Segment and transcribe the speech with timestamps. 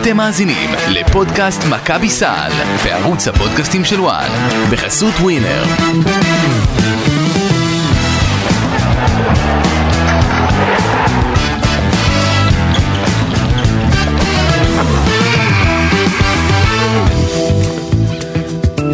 [0.00, 2.50] אתם מאזינים לפודקאסט מכבי סל
[2.84, 4.28] בערוץ הפודקאסטים של וואן
[4.72, 5.64] בחסות ווינר.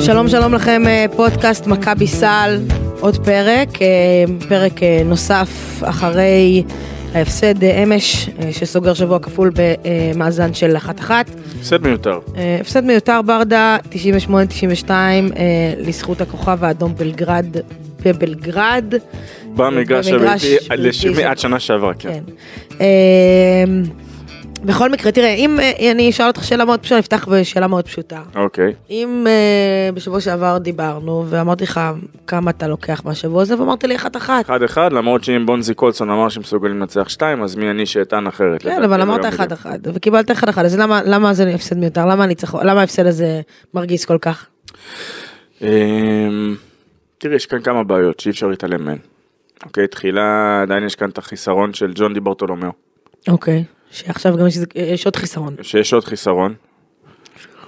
[0.01, 2.61] שלום שלום לכם, אה, פודקאסט מכבי סל,
[3.01, 3.89] עוד פרק, אה,
[4.49, 5.49] פרק אה, נוסף
[5.83, 6.63] אחרי
[7.15, 11.31] ההפסד אה, אמש, אה, שסוגר שבוע כפול במאזן של אחת אחת.
[11.59, 12.19] הפסד מיותר.
[12.37, 15.25] אה, הפסד מיותר ברדה, 98-92, אה,
[15.79, 17.47] לזכות הכוכב האדום בלגרד
[18.05, 18.95] בבלגרד.
[19.55, 22.23] במגרש הביתי, עד שנה שעברה, כן.
[22.79, 22.85] כן.
[24.65, 28.23] בכל מקרה, תראה, אם אה, אני אשאל אותך שאלה מאוד פשוטה, נפתח בשאלה מאוד פשוטה.
[28.35, 28.75] אוקיי.
[28.91, 31.81] אם uh, בשבוע שעבר דיברנו ואמרתי לך
[32.27, 34.45] כמה אתה לוקח מהשבוע הזה ואמרת לי אחת אחת.
[34.45, 38.63] אחד אחד, למרות שאם בונזי קולסון אמר שמסוגלים לנצח שתיים, אז מי אני שאטען אחרת.
[38.63, 39.61] כן, אבל אמרת גם אחד בדיוק.
[39.61, 42.07] אחת וקיבלת אחד אז למה למה זה הפסד מיותר
[42.63, 43.41] למה ההפסד הזה
[43.75, 44.47] מרגיז כל כך.
[45.63, 46.57] אמ,
[47.19, 48.99] תראי, יש כאן כמה בעיות שאי אפשר להתעלם מהן.
[49.65, 52.71] אוקיי, תחילה עדיין יש כאן את החיסרון של ג'ון די ברטולומיאו,
[53.29, 53.65] אוקיי.
[53.91, 55.57] שעכשיו גם יש, יש עוד חיסרון.
[55.63, 56.55] שיש עוד חיסרון.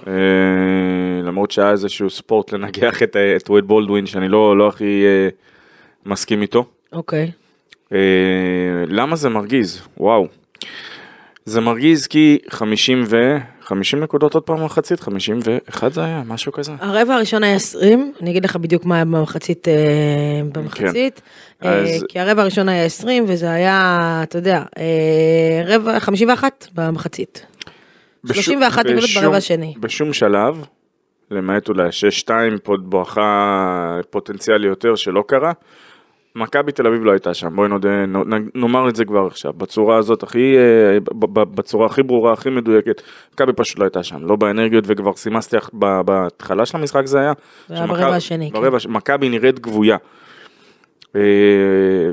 [0.07, 0.13] אה,
[1.23, 5.29] למרות שהיה איזשהו ספורט לנגח את, את וייד בולדווין, שאני לא, לא הכי אה,
[6.05, 6.65] מסכים איתו.
[6.93, 7.31] אוקיי.
[7.93, 7.97] אה,
[8.87, 9.81] למה זה מרגיז?
[9.97, 10.27] וואו.
[11.45, 13.37] זה מרגיז כי 50 ו...
[13.73, 14.99] 50 נקודות עוד פעם במחצית?
[14.99, 16.23] 51 זה היה?
[16.25, 16.71] משהו כזה?
[16.79, 19.73] הרבע הראשון היה 20 אני אגיד לך בדיוק מה היה במחצית אה,
[20.51, 21.21] במחצית.
[21.61, 21.67] כן.
[21.69, 23.79] אה, אז- כי הרבע הראשון היה 20 וזה היה
[24.23, 24.83] אתה יודע אה,
[25.65, 27.45] רבע 51 במחצית.
[28.27, 29.73] 31 נקודות בשום- ברבע השני.
[29.79, 30.65] בשום שלב,
[31.31, 32.29] למעט אולי 6-2
[32.63, 33.69] פה בואכה
[34.09, 35.51] פוטנציאלי יותר שלא קרה,
[36.35, 37.89] מכבי תל אביב לא הייתה שם, בואי נודה,
[38.55, 40.97] נאמר את זה כבר עכשיו, בצורה הזאת הכי, אה,
[41.55, 43.01] בצורה הכי ברורה, הכי מדויקת,
[43.33, 45.57] מכבי פשוט לא הייתה שם, לא באנרגיות וכבר סימסתי
[46.05, 47.33] בהתחלה של המשחק זה היה,
[47.67, 48.61] זה היה ברבע השני, כן.
[48.61, 49.97] ברבע, ש- מכבי נראית גבויה.
[51.15, 51.21] אה,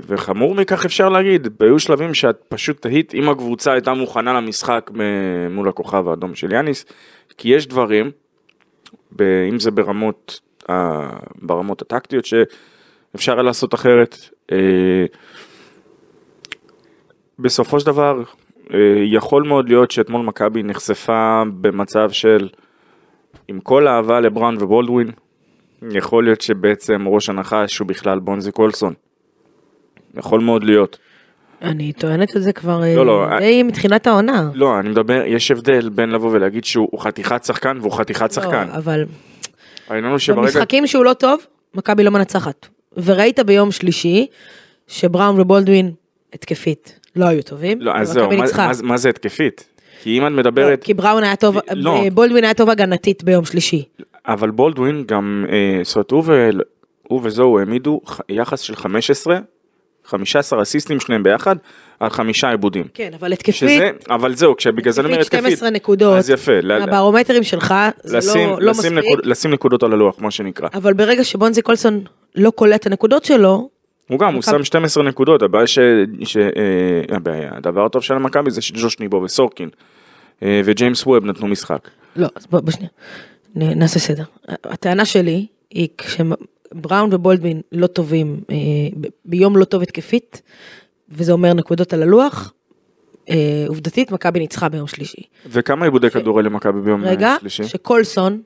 [0.07, 4.91] וחמור מכך אפשר להגיד, היו שלבים שאת פשוט תהית אם הקבוצה הייתה מוכנה למשחק
[5.51, 6.85] מול הכוכב האדום של יאניס,
[7.39, 8.11] כי יש דברים,
[9.21, 10.41] אם זה ברמות,
[10.71, 11.09] ה-
[11.43, 12.25] ברמות הטקטיות,
[13.13, 14.17] שאפשר היה לעשות אחרת.
[14.53, 15.05] אה,
[17.39, 18.23] בסופו של דבר,
[18.75, 22.49] אה, יכול מאוד להיות שאתמול מכבי נחשפה במצב של,
[23.49, 25.11] עם כל האהבה לבראון ובולדווין,
[25.91, 28.95] יכול להיות שבעצם ראש הנחש הוא בכלל בונזי קולסון.
[30.15, 30.99] יכול מאוד להיות.
[31.63, 34.51] אני טוענת את זה כבר אה, לא, לא, די מתחילת העונה.
[34.55, 38.69] לא, אני מדבר, יש הבדל בין לבוא ולהגיד שהוא חתיכת שחקן והוא חתיכת שחקן.
[38.69, 39.05] לא, אבל
[39.89, 40.43] העניין הוא שברגע...
[40.43, 41.41] במשחקים שהוא לא טוב,
[41.75, 42.69] מכבי לא מנצחת.
[42.97, 44.27] וראית ביום שלישי
[44.89, 45.93] שבראון ובולדווין
[46.33, 47.81] התקפית לא היו טובים.
[47.81, 48.45] לא, אז זהו, מה-.
[48.57, 49.67] מה- מה זה התקפית?
[50.03, 51.97] כי אם את לא, מדברת, כי בראון היה טוב, לא.
[52.05, 53.85] אה, בולדווין היה טוב הגנתית ביום שלישי.
[54.27, 56.55] אבל בולדווין גם, אה, זאת אומרת,
[57.03, 59.39] הוא וזהו העמידו יחס של 15,
[60.05, 61.57] 15 אסיסטים שניהם ביחד,
[62.01, 62.85] על חמישה עיבודים.
[62.95, 65.59] כן, אבל התקפית, שזה, אבל זהו, כשבגלל זה אני אומר התקפית התקפית.
[65.59, 66.17] 12 נקודות.
[66.19, 66.53] אז יפה,
[66.83, 69.13] הברומטרים שלך זה לשים, לא- לא לשים, מספיק.
[69.13, 70.69] נקוד, לשים נקודות על הלוח, מה שנקרא.
[70.75, 73.69] אבל ברגע שבונזי קולסון לא קולט את הנקודות שלו,
[74.09, 75.79] הוא גם, הוא שם 12 נקודות, הבעיה ש...
[76.25, 79.69] ש אה, הבעיה, הדבר הטוב של מכבי זה שג'וש ניבו וסורקין
[80.43, 81.89] אה, וג'יימס ווב נתנו משחק.
[82.17, 82.91] לא, אז בוא, בוא שנייה,
[83.55, 84.25] נעשה סדר.
[84.65, 85.89] הטענה שלי היא
[86.75, 88.57] כשבראון ובולדווין לא טובים, אה,
[89.25, 90.43] ביום לא טוב התקפית,
[91.09, 92.53] וזה אומר נקודות על הלוח,
[93.31, 95.23] אה, עובדתית מכבי ניצחה ביום שלישי.
[95.47, 97.65] וכמה עיבודי כדורי למכבי ביום אה, רגע, שלישי?
[97.65, 98.41] שקולסון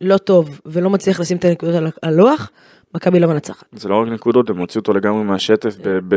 [0.00, 2.50] לא טוב ולא מצליח לשים את הנקודות על הלוח,
[2.94, 3.64] מכבי לא מנצחת.
[3.72, 5.98] זה לא רק נקודות, הם הוציאו אותו לגמרי מהשטף ב...
[6.08, 6.16] ב...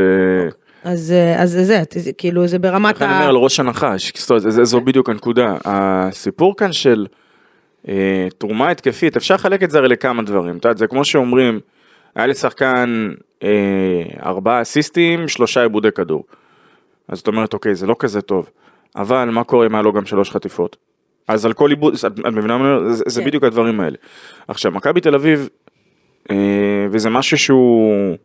[0.83, 1.83] אז אה, אז זה,
[2.17, 4.13] כאילו זה ברמת איך אני אומר על ראש הנחש,
[4.63, 5.55] זו בדיוק הנקודה.
[5.65, 7.05] הסיפור כאן של
[8.37, 11.59] תרומה התקפית, אפשר לחלק את זה הרי לכמה דברים, את יודעת, זה כמו שאומרים,
[12.15, 13.11] היה לשחקן
[13.43, 13.49] אה,
[14.23, 16.23] ארבעה אסיסטים, שלושה עיבודי כדור.
[17.07, 18.49] אז זאת אומרת, אוקיי, זה לא כזה טוב,
[18.95, 20.77] אבל מה קורה אם היה לו גם שלוש חטיפות?
[21.27, 22.93] אז על כל עיבוד, את, מבינה מה אני אומר?
[22.93, 23.27] זה, זה כן.
[23.27, 23.97] בדיוק הדברים האלה.
[24.47, 25.49] עכשיו, מכבי תל אביב,
[26.31, 26.35] אה,
[26.91, 28.15] וזה משהו שהוא...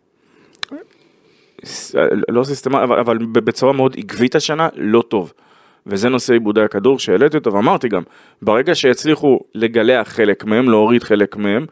[1.64, 1.94] ס-
[2.28, 5.32] לא סיסטמה, אבל, אבל בצורה מאוד עקבית השנה, לא טוב.
[5.86, 8.02] וזה נושא עיבודי הכדור שהעליתי אותו, ואמרתי גם,
[8.42, 11.66] ברגע שיצליחו לגלח חלק מהם, להוריד חלק מהם,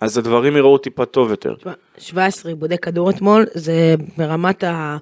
[0.00, 1.54] אז הדברים יראו טיפה טוב יותר.
[1.54, 4.96] תשמע, 17 עיבודי כדור אתמול, זה ברמת ה...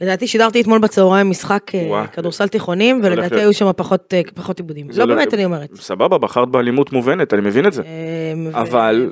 [0.00, 2.06] לדעתי שידרתי אתמול בצהריים משחק אה.
[2.06, 4.86] כדורסל תיכונים, ולדעתי היו שם פחות אה, פחות עיבודים.
[4.96, 5.68] לא באמת אני אומרת.
[5.76, 7.82] סבבה, בחרת באלימות מובנת, אני מבין את זה.
[7.82, 9.10] אה, אבל-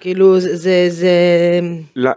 [0.00, 1.60] כאילו זה-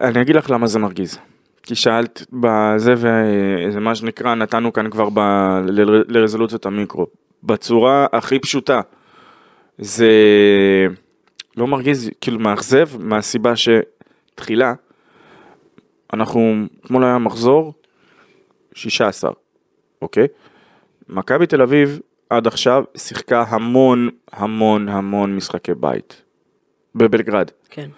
[0.01, 1.17] אני אגיד לך למה זה מרגיז.
[1.63, 5.19] כי שאלת בזה וזה מה שנקרא נתנו כאן כבר ב,
[5.67, 7.07] ל, לרזולוציות המיקרו.
[7.43, 8.81] בצורה הכי פשוטה.
[9.77, 10.09] זה
[11.57, 14.73] לא מרגיז, כאילו מאכזב, מהסיבה שתחילה,
[16.13, 17.73] אנחנו, אתמול היה מחזור
[18.73, 19.31] 16,
[20.01, 20.27] אוקיי?
[21.09, 21.99] מכבי תל אביב
[22.29, 26.21] עד עכשיו שיחקה המון המון המון משחקי בית
[26.95, 27.51] בבלגרד.
[27.69, 27.89] כן.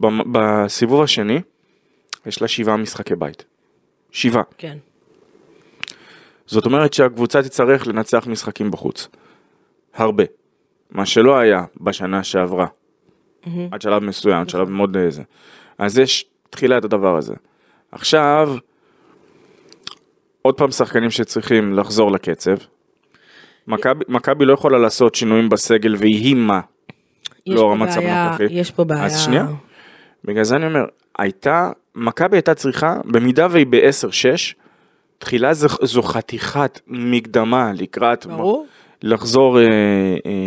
[0.00, 1.40] בסיבוב השני
[2.26, 3.44] יש לה שבעה משחקי בית.
[4.10, 4.42] שבעה.
[4.58, 4.78] כן.
[6.46, 9.08] זאת אומרת שהקבוצה תצטרך לנצח משחקים בחוץ.
[9.94, 10.24] הרבה.
[10.90, 12.66] מה שלא היה בשנה שעברה.
[13.70, 15.22] עד שלב מסוים, עד שלב מאוד אה, זה.
[15.78, 17.34] אז יש תחילה את הדבר הזה.
[17.92, 18.54] עכשיו,
[20.42, 22.54] עוד פעם שחקנים שצריכים לחזור לקצב.
[24.08, 26.60] מכבי- לא יכולה לעשות שינויים בסגל ויהי מה.
[27.46, 28.44] יש לאור פה המצב בעיה- הנוכחי.
[28.50, 29.04] יש פה בעיה.
[29.04, 29.46] אז שנייה.
[30.24, 30.84] בגלל זה אני אומר,
[31.18, 34.54] הייתה, מכבי הייתה צריכה, במידה והיא ב-10-6,
[35.18, 38.66] תחילה זו, זו חתיכת מקדמה לקראת, ברור.
[39.02, 39.70] לחזור אה, אה,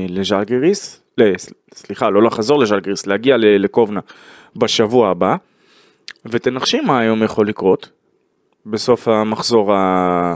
[0.10, 4.00] לז'לגיריס, לא, ס- סליחה, לא לחזור לז'לגיריס, להגיע ל- לקובנה
[4.56, 5.36] בשבוע הבא,
[6.26, 7.90] ותנחשי מה היום יכול לקרות
[8.66, 10.36] בסוף המחזור ה...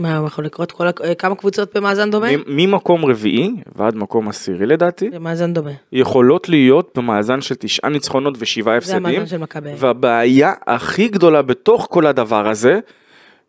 [0.00, 0.72] מה יכול לקרות?
[0.72, 2.26] כל ה- כמה קבוצות במאזן דומה?
[2.46, 5.70] ממקום רביעי ועד מקום עשירי לדעתי, במאזן דומה.
[5.92, 9.06] יכולות להיות במאזן של תשעה ניצחונות ושבעה זה הפסדים.
[9.06, 9.70] המאזן של מכבי.
[9.76, 12.80] והבעיה הכי גדולה בתוך כל הדבר הזה,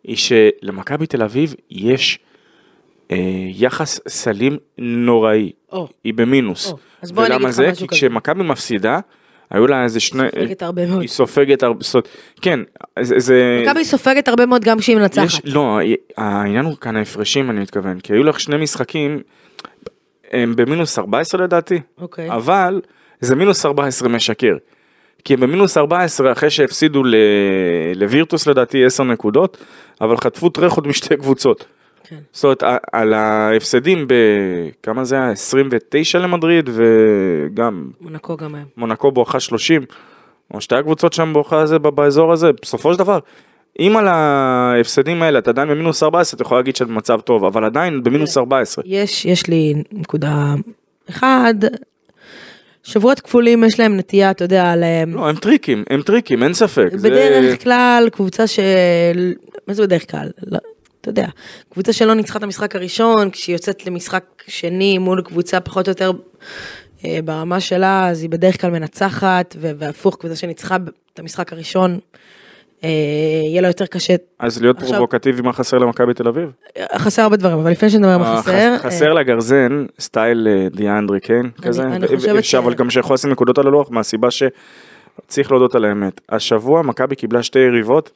[0.04, 2.19] היא שלמכבי תל אביב יש
[3.12, 3.18] אה,
[3.50, 5.52] יחס סלים נוראי.
[5.72, 5.88] או.
[6.04, 6.72] היא במינוס.
[6.72, 7.63] או, אז בוא אני אגיד ולמה לך זה?
[7.72, 7.98] משהו כי כזה.
[7.98, 9.00] כשמכבי מפסידה,
[9.51, 10.24] היו לה איזה שני...
[10.30, 11.01] סופגת הרבה מאוד.
[11.01, 11.80] היא סופגת הרבה...
[12.42, 12.60] כן,
[13.01, 13.63] זה...
[13.63, 15.42] מכבי סופגת הרבה מאוד גם כשהיא יש, מנצחת.
[15.46, 15.80] לא,
[16.18, 19.22] העניין הוא כאן ההפרשים אני מתכוון, כי היו לך שני משחקים,
[20.31, 22.31] הם במינוס 14 לדעתי, אוקיי.
[22.31, 22.81] אבל
[23.19, 24.57] זה מינוס 14 משקר.
[25.24, 27.16] כי הם במינוס 14 אחרי שהפסידו ל...
[27.95, 29.57] לווירטוס לדעתי 10 נקודות,
[30.02, 31.66] אבל חטפו טרחות משתי קבוצות.
[32.10, 32.16] כן.
[32.34, 35.32] זאת אומרת, על ההפסדים בכמה זה היה?
[35.32, 38.66] 29 למדריד וגם מונקו גם היום.
[38.78, 39.82] מונקו בואכה 30,
[40.54, 43.20] או שתי הקבוצות שם בואכה הזה באזור הזה, בסופו של דבר,
[43.80, 47.64] אם על ההפסדים האלה אתה עדיין במינוס 14, אתה יכול להגיד שאת במצב טוב, אבל
[47.66, 48.84] עדיין במינוס 14.
[48.88, 50.54] יש, יש לי נקודה.
[51.10, 51.54] אחד,
[52.84, 54.84] שבועות כפולים יש להם נטייה, אתה יודע, ל...
[55.08, 56.88] לא, הם טריקים, הם טריקים, אין ספק.
[56.96, 59.34] זה- בדרך כלל קבוצה של...
[59.68, 60.30] מה זה בדרך כלל?
[61.01, 61.28] אתה יודע,
[61.74, 66.12] קבוצה שלא ניצחה את המשחק הראשון, כשהיא יוצאת למשחק שני מול קבוצה פחות או יותר
[67.06, 70.78] אה, ברמה שלה, אז היא בדרך כלל מנצחת, והפוך, קבוצה שניצחה
[71.13, 72.00] את המשחק הראשון,
[72.84, 72.90] אה,
[73.50, 74.16] יהיה לה יותר קשה.
[74.40, 76.50] אז להיות עכשיו- פרובוקטיבי מה חסר למכבי תל אביב?
[76.98, 80.68] חסר הרבה דברים, אבל לפני שנדבר מה אה, חסר, חס- חסר לה גרזן, סטייל אה,
[80.75, 85.52] דיאנדרי קיין כזה, אני חושבת ש- אבל גם שיכול לשים נקודות על הלוח מהסיבה שצריך
[85.52, 86.22] להודות על האמת.
[86.30, 88.12] השבוע מכבי קיבלה שתי יריבות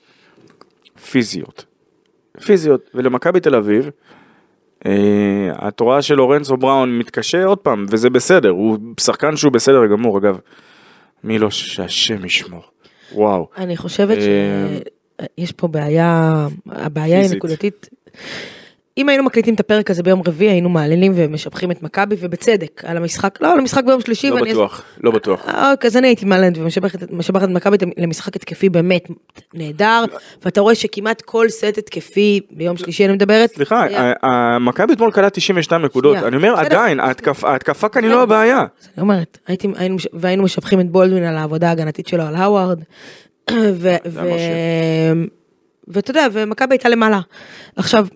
[1.11, 1.65] פיזיות.
[2.41, 3.89] פיזיות, ולמכבי תל אביב,
[4.85, 10.17] אה, את רואה שלורנזו בראון מתקשה עוד פעם, וזה בסדר, הוא שחקן שהוא בסדר גמור,
[10.17, 10.39] אגב,
[11.23, 12.63] מי לא, שהשם ישמור,
[13.11, 13.47] וואו.
[13.57, 14.77] אני חושבת אה,
[15.37, 17.35] שיש פה בעיה, הבעיה היא.
[17.35, 17.89] נקודתית.
[18.97, 22.97] אם היינו מקליטים את הפרק הזה ביום רביעי היינו מעלילים ומשבחים את מכבי ובצדק על
[22.97, 24.29] המשחק, לא על המשחק ביום שלישי.
[24.29, 25.45] לא בטוח, לא בטוח.
[25.71, 29.07] אוקיי, אז אני הייתי מעלנת ומשבחת משבחת את מכבי למשחק התקפי באמת
[29.53, 30.03] נהדר,
[30.45, 33.49] ואתה רואה שכמעט כל סט התקפי ביום שלישי אני מדברת.
[33.55, 34.13] סליחה, היה-
[34.59, 36.53] מכבי אתמול קלט 92 נקודות, אני אומר.
[36.55, 38.59] עדיין, ההתקפ- ההתקפה כאן היא לא הבעיה.
[38.59, 39.67] אז אני אומרת, הייתי,
[40.13, 42.79] והיינו משבחים את בולדווין על העבודה ההגנתית שלו על האווארד.
[45.87, 47.19] ואתה יודע, ומכבי הייתה למעלה.
[47.75, 48.07] עכשיו,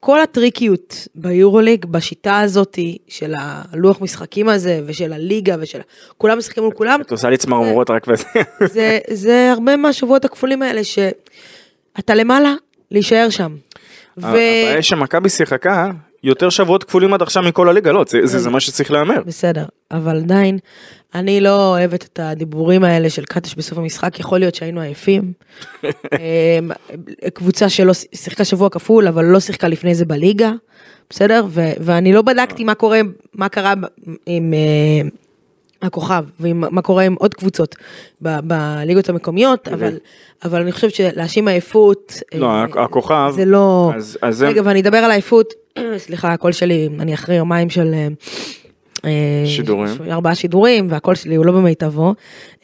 [0.00, 2.78] כל הטריקיות ביורוליג, בשיטה הזאת
[3.08, 5.80] של הלוח משחקים הזה, ושל הליגה, ושל...
[6.18, 8.24] כולם משחקים מול כולם, את עושה לי צמרמורות רק וזה.
[8.74, 12.54] זה, זה הרבה מהשבועות הכפולים האלה, שאתה למעלה,
[12.90, 13.56] להישאר שם.
[14.18, 14.26] ו...
[14.26, 15.90] הבעיה שמכבי שיחקה
[16.24, 19.22] יותר שבועות כפולים עד עכשיו מכל הליגה, לא, זה- זה זה מה שצריך להיאמר.
[19.26, 20.58] בסדר, אבל עדיין,
[21.14, 25.32] אני לא אוהבת את הדיבורים האלה של קטש בסוף המשחק, יכול להיות שהיינו עייפים.
[25.82, 26.70] אמ,
[27.34, 30.52] קבוצה שלא שיחקה שבוע כפול, אבל לא שיחקה לפני זה בליגה,
[31.10, 31.44] בסדר?
[31.48, 33.00] ו- ואני לא בדקתי מה קורה,
[33.34, 33.84] מה קרה ב-
[34.26, 35.08] עם אה,
[35.82, 37.76] הכוכב, ומה קורה עם עוד קבוצות
[38.22, 39.96] ב- בליגות המקומיות, אבל,
[40.44, 43.92] אבל אני חושבת שלהאשים עייפות, לא, אה, הכוכב, זה לא...
[43.96, 45.52] אז- אז רגע, ואני אדבר על העייפות,
[45.96, 47.94] סליחה, הקול שלי, אני אחרי יומיים של...
[49.04, 49.90] אה, אה, שידורים.
[50.10, 52.14] ארבעה שידורים והקול שלי הוא לא במיטבו,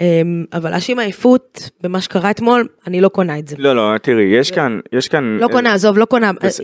[0.01, 3.57] אה, אבל להאשים עייפות במה שקרה אתמול, אני לא קונה את זה.
[3.59, 5.39] לא, לא, תראי, יש כאן, יש כאן...
[5.41, 6.33] לא קונה, עזוב, לא קונה.
[6.43, 6.61] בס-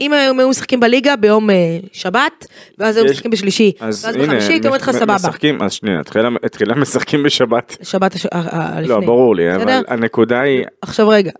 [0.00, 1.54] אם- היו משחקים בליגה ביום אה,
[1.92, 2.46] שבת,
[2.78, 5.14] ואז היו משחקים בשלישי, אז ואז בחמישי, הייתי אומרת לך סבבה.
[5.14, 6.00] משחקים, אז שנייה,
[6.50, 7.76] תחילה- משחקים בשבת.
[7.82, 8.30] שבת לפני.
[8.88, 9.82] לא, ברור לי, אבל?
[9.88, 11.30] הנקודה היא, עכשיו רגע,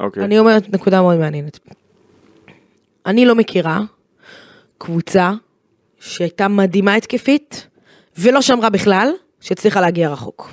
[0.00, 1.58] אוקיי, אני אומרת נקודה מאוד מעניינת.
[3.06, 3.80] אני לא מכירה
[4.78, 5.32] קבוצה
[6.00, 7.66] שהייתה מדהימה התקפית
[8.18, 10.52] ולא שמרה בכלל, שהצליחה להגיע רחוק.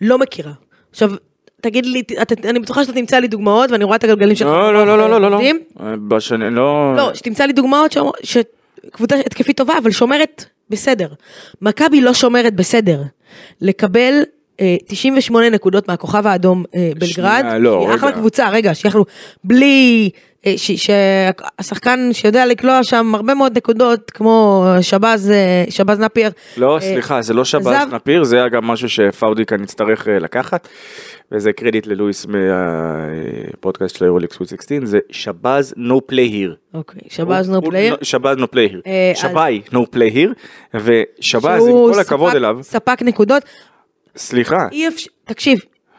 [0.00, 0.52] לא מכירה.
[0.90, 1.12] עכשיו,
[1.60, 4.48] תגיד לי, אתה, אני בטוחה שאתה תמצא לי דוגמאות ואני רואה את הגלגלים שלך.
[4.48, 5.36] לא, לא, לא, לא, לא, לא, לא.
[5.36, 5.60] עובדים.
[6.08, 6.96] בשני, לא...
[6.96, 11.08] לא, שתמצא לי דוגמאות שקבוצה התקפית טובה, אבל שומרת בסדר.
[11.62, 13.02] מכבי לא שומרת בסדר.
[13.60, 14.22] לקבל אה,
[14.86, 18.12] 98 נקודות מהכוכב האדום אה, בלגרד, שנייה, לא, היא אחלה.
[18.12, 19.04] קבוצה, רגע, שיכלו,
[19.44, 20.10] בלי,
[20.46, 26.30] אה, שהשחקן שיודע לקלוע שם הרבה מאוד נקודות, כמו שבז, אה, שבז נפיר.
[26.56, 27.94] לא, אה, סליחה, זה לא שב"ס עזב.
[27.94, 30.68] נפיר, זה היה גם משהו שפאודי כאן יצטרך אה, לקחת,
[31.32, 36.56] וזה קרדיט ללואיס מהפודקאסט של היורוליק סוויט 16, זה שב"ז נו פליי היר.
[36.74, 37.96] אוקיי, שבז נו פלייר.
[38.02, 38.80] שב"ז נו פליי היר.
[38.86, 40.32] אה, אז- שב"י נו פליי היר,
[40.74, 43.42] ושב"ז עם כל הכבוד אליו, ספק נקודות,
[44.16, 45.58] סליחה, אי אפשר, תקשיב,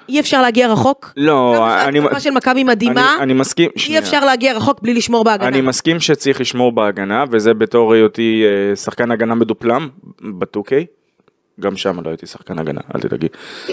[0.09, 1.13] אי אפשר להגיע רחוק.
[1.17, 1.55] לא,
[1.87, 3.99] אני- שההתקפה של מכבי מדהימה, אני- אני מסכים, אי שנייה.
[3.99, 5.47] אפשר להגיע רחוק בלי לשמור בהגנה.
[5.47, 9.89] אני מסכים שצריך לשמור בהגנה, וזה בתור היותי אה, שחקן הגנה מדופלם
[10.21, 10.71] ב-2K,
[11.59, 13.27] גם שם לא הייתי שחקן הגנה, אל תדאגי,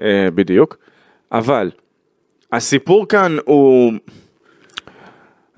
[0.00, 0.76] אה, בדיוק,
[1.32, 1.70] אבל
[2.52, 3.92] הסיפור כאן הוא,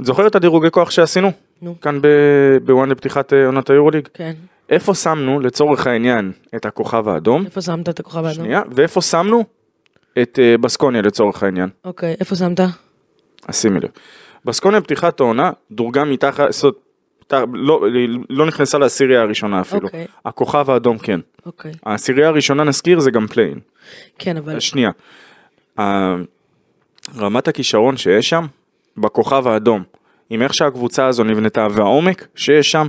[0.01, 1.33] את זוכרת את הדירוגי כוח שעשינו?
[1.63, 1.81] נו.
[1.81, 2.01] כאן
[2.65, 4.09] בוואן לפתיחת אה, עונת היורוליג?
[4.15, 4.33] כן.
[4.69, 8.33] איפה שמנו לצורך העניין את הכוכב האדום, איפה שמת את הכוכב האדום?
[8.45, 9.45] שנייה, ואיפה שמנו
[10.23, 11.69] את אה, בסקוניה לצורך העניין?
[11.85, 12.61] אוקיי, איפה שמת?
[13.49, 13.89] אז שימי לב.
[14.45, 16.77] בסקוניה פתיחת העונה דורגה מתחת, זאת,
[17.27, 17.85] ת- לא,
[18.31, 19.87] לא נכנסה לעשירייה הראשונה אפילו.
[19.87, 20.07] אוקיי.
[20.25, 21.21] הכוכב האדום כן.
[21.47, 21.73] אוקיי.
[21.87, 23.59] העשירייה הראשונה נזכיר זה גם play-in.
[24.19, 24.61] כן, אבל...
[24.61, 24.91] שנייה.
[27.19, 28.47] רמת הכישרון שיש שם,
[28.97, 29.83] בכוכב האדום,
[30.31, 32.87] עם איך שהקבוצה הזו נבנתה והעומק שיש שם,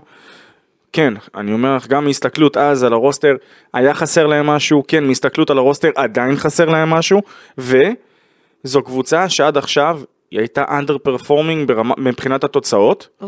[0.94, 3.36] כן, אני אומר לך, גם מהסתכלות אז על ה roster,
[3.74, 7.22] היה חסר להם משהו, כן, מהסתכלות על ה roster עדיין חסר להם משהו,
[7.58, 13.08] וזו קבוצה שעד עכשיו היא הייתה אנדר פרפורמינג מבחינת התוצאות.
[13.22, 13.28] או,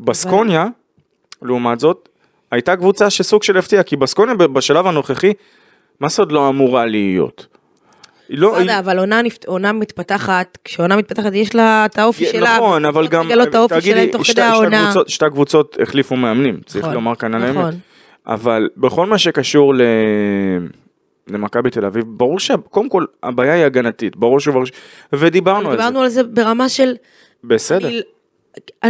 [0.00, 0.66] בסקוניה,
[1.42, 2.08] לעומת זאת,
[2.50, 5.32] הייתה קבוצה שסוג של הפתיעה, כי בסקוניה בשלב הנוכחי,
[6.00, 7.46] מה זה עוד לא אמורה להיות?
[8.34, 11.98] היא לא לא, היא, יודע, אבל עונה נפת- עונה מתפתחת, כשעונה מתפתחת יש לה את
[11.98, 12.56] האופי שלה.
[12.56, 13.28] נכון, אבל גם,
[13.68, 14.84] תגידי, שתי- כדי שתי העונה.
[14.84, 17.64] קבוצות- שתי הקבוצות החליפו מאמנים, צריך נכון, לומר כאן על נכון.
[17.64, 17.74] האמת.
[18.26, 19.80] אבל בכל מה שקשור ל...
[21.28, 24.70] למכבי תל אביב, ברור שקודם כל הבעיה היא הגנתית, ברור שברור ש...
[25.12, 25.82] ודיברנו על זה.
[25.82, 26.94] דיברנו על זה ברמה של...
[27.44, 27.88] בסדר.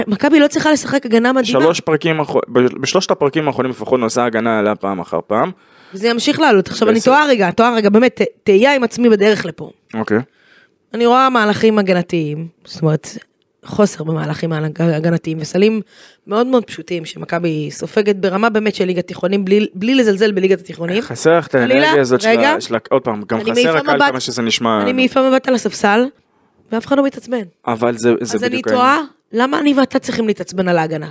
[0.06, 1.60] מכבי לא צריכה לשחק הגנה מדהימה.
[1.60, 2.16] שלוש פרקים,
[2.80, 5.50] בשלושת הפרקים האחרונים לפחות נושא ההגנה עלה פעם אחר פעם.
[5.94, 6.68] וזה ימשיך לעלות.
[6.68, 7.00] עכשיו אני.
[7.00, 9.70] טועה רגע, טועה רגע, באמת, ת- תהייה עם עצמי בדרך לפה.
[9.94, 10.18] אוקיי.
[10.94, 13.08] אני רואה מהלכים הגנתיים, זאת אומרת,
[13.64, 15.80] חוסר במהלכים הגנתיים וסלים
[16.26, 21.02] מאוד מאוד פשוטים שמכבי סופגת ברמה באמת של ליגת תיכונים בלי, בלי לזלזל בליגת התיכונים.
[21.02, 22.50] חסר לך את האנרגיה הזאת של רגע.
[22.50, 22.76] ה- של.
[22.90, 24.82] עוד פעם, גם חסר הקהל מבט- כמה שזה נשמע.
[24.82, 26.04] אני מעיפה מבט על הספסל
[26.72, 27.42] ואף אחד לא מתעצבן.
[27.66, 29.00] אבל זה זה אז אני בדיוק תוהה,
[29.32, 31.08] למה אני ואתה צריכים להתעצבן על ההגנה?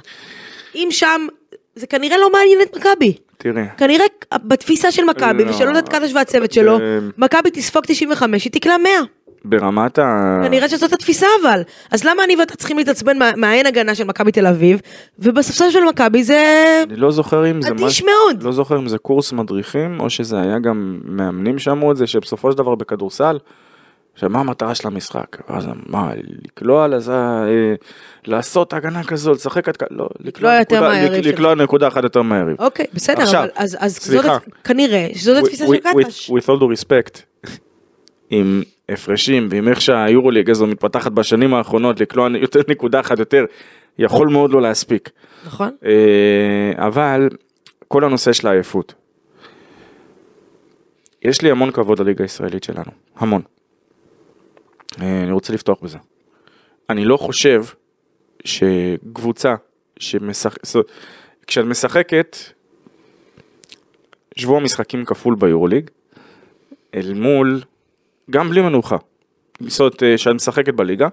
[0.76, 1.28] אם שם,
[1.76, 3.14] זה כנראה לא מעניין את מכבי.
[3.44, 3.64] תראי.
[3.78, 4.06] כנראה
[4.44, 5.50] בתפיסה של מכבי לא.
[5.50, 6.78] ושל עודד קדוש והצוות שלו,
[7.18, 8.92] מכבי תספוג 95, היא תקלע 100.
[9.46, 10.42] ברמת ה...
[10.44, 11.62] כנראה שזאת התפיסה אבל.
[11.92, 14.80] אז למה אני ואתה צריכים להתעצבן מה- מהאין הגנה של מכבי תל אביב,
[15.20, 16.44] ובספסל של מכבי זה
[16.90, 18.44] אני לא זוכר אם זה אדיש מאוד.
[18.44, 22.52] לא זוכר אם זה קורס מדריכים או שזה היה גם מאמנים שאמרו את זה שבסופו
[22.52, 23.38] של דבר בכדורסל.
[24.16, 25.38] שמה המטרה של המשחק?
[25.48, 26.12] אז מה,
[26.46, 27.74] לקלוע לזה, אה,
[28.26, 31.34] לעשות הגנה כזו, לשחק עד כאן, לא, לקלוע יותר נקודה- מהיריב שלך.
[31.34, 32.56] לקלוע נקודה אחת יותר מהיריב.
[32.62, 34.38] אוקיי, בסדר, עכשיו, אבל אז, אז זאת, סליחה.
[34.64, 36.30] כנראה שזאת התפיסה של קטש.
[36.30, 37.20] with- with all due respect,
[38.30, 43.46] עם הפרשים ועם איך שהיורוליג הזו מתפתחת בשנים האחרונות לקלוע יותר נקודה אחת יותר,
[44.00, 45.10] יכול מאוד לא להספיק.
[45.46, 45.70] נכון?
[45.86, 45.92] אה,
[46.88, 47.30] אבל
[47.88, 48.94] כל הנושא של העייפות.
[51.22, 53.42] יש לי המון כבוד לליגה הישראלית שלנו, המון.
[55.02, 55.98] אה, אני רוצה לפתוח בזה.
[56.90, 57.64] אני לא חושב
[58.46, 59.56] שקבוצה
[60.00, 60.58] שמשחק...
[61.48, 62.38] כשאת משחקת
[64.36, 65.90] שבוע משחקים כפול ביורוליג,
[66.96, 67.62] אל מול,
[68.32, 68.98] גם בלי מנוחה.
[69.60, 71.08] זאת אומרת, אה, שאת משחקת בליגה,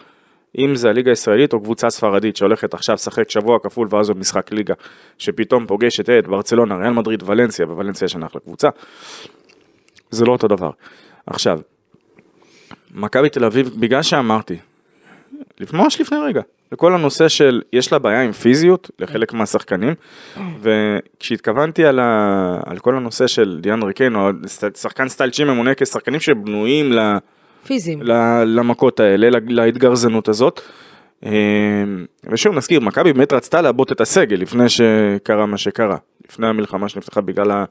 [0.58, 4.52] אם זה הליגה הישראלית או קבוצה ספרדית שהולכת עכשיו לשחק שבוע כפול ואז עוד משחק
[4.52, 4.74] ליגה,
[5.18, 8.68] שפתאום פוגשת את ברצלונה, ריאל מדריד, ולנסיה, וולנסיה יש אחלה קבוצה,
[10.10, 10.70] זה לא אותו דבר.
[11.26, 11.60] עכשיו,
[12.94, 14.56] מכבי תל אביב, בגלל שאמרתי,
[15.72, 16.40] ממש לפני רגע,
[16.72, 19.94] לכל הנושא של יש לה בעיה עם פיזיות לחלק מהשחקנים,
[20.60, 24.30] וכשהתכוונתי על, ה, על כל הנושא של דיאן ריקן, או
[24.74, 26.98] שחקן סטייל צ'י ממונה כשחקנים שבנויים ל...
[27.66, 28.02] פיזיים.
[28.02, 30.60] ל- למכות האלה, להתגרזנות הזאת.
[31.26, 31.30] אה,
[32.30, 35.96] ושוב נזכיר, מכבי באמת רצתה לעבות את הסגל לפני שקרה מה שקרה,
[36.28, 37.64] לפני המלחמה שנפתחה בגלל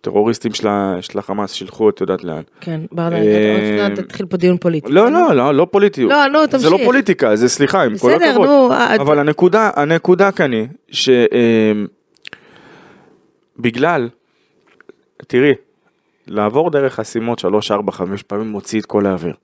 [0.00, 0.52] טרוריסטים
[1.00, 2.42] של החמאס שילחו את יודעת לאן.
[2.60, 4.92] כן, ברדה, אה, תתחיל פה דיון פוליטי.
[4.92, 6.04] לא, לא, לא, לא פוליטי.
[6.04, 6.86] לא, נו, זה לא תמשיך.
[6.86, 8.46] פוליטיקה, זה סליחה, עם כל בסדר, הכבוד.
[8.46, 10.66] נו, אה, אבל הנקודה, הנקודה כאן היא,
[13.56, 14.08] שבגלל,
[15.26, 15.52] תראי,
[16.26, 19.34] לעבור דרך חסימות 3, 4, 5 פעמים מוציא את כל האוויר.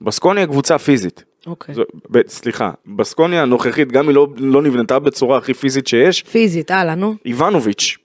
[0.00, 1.24] בסקוניה קבוצה פיזית.
[1.46, 1.74] אוקיי.
[2.10, 6.94] ב- סליחה, בסקוניה הנוכחית, גם היא לא, לא נבנתה בצורה הכי פיזית שיש, פיזית, הלאה,
[6.94, 7.14] נו.
[7.26, 7.96] איבנוביץ'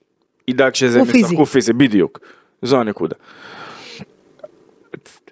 [0.47, 1.17] ידאג שזה פיזי.
[1.19, 2.19] ישחקו פיזי, בדיוק.
[2.61, 3.15] זו הנקודה.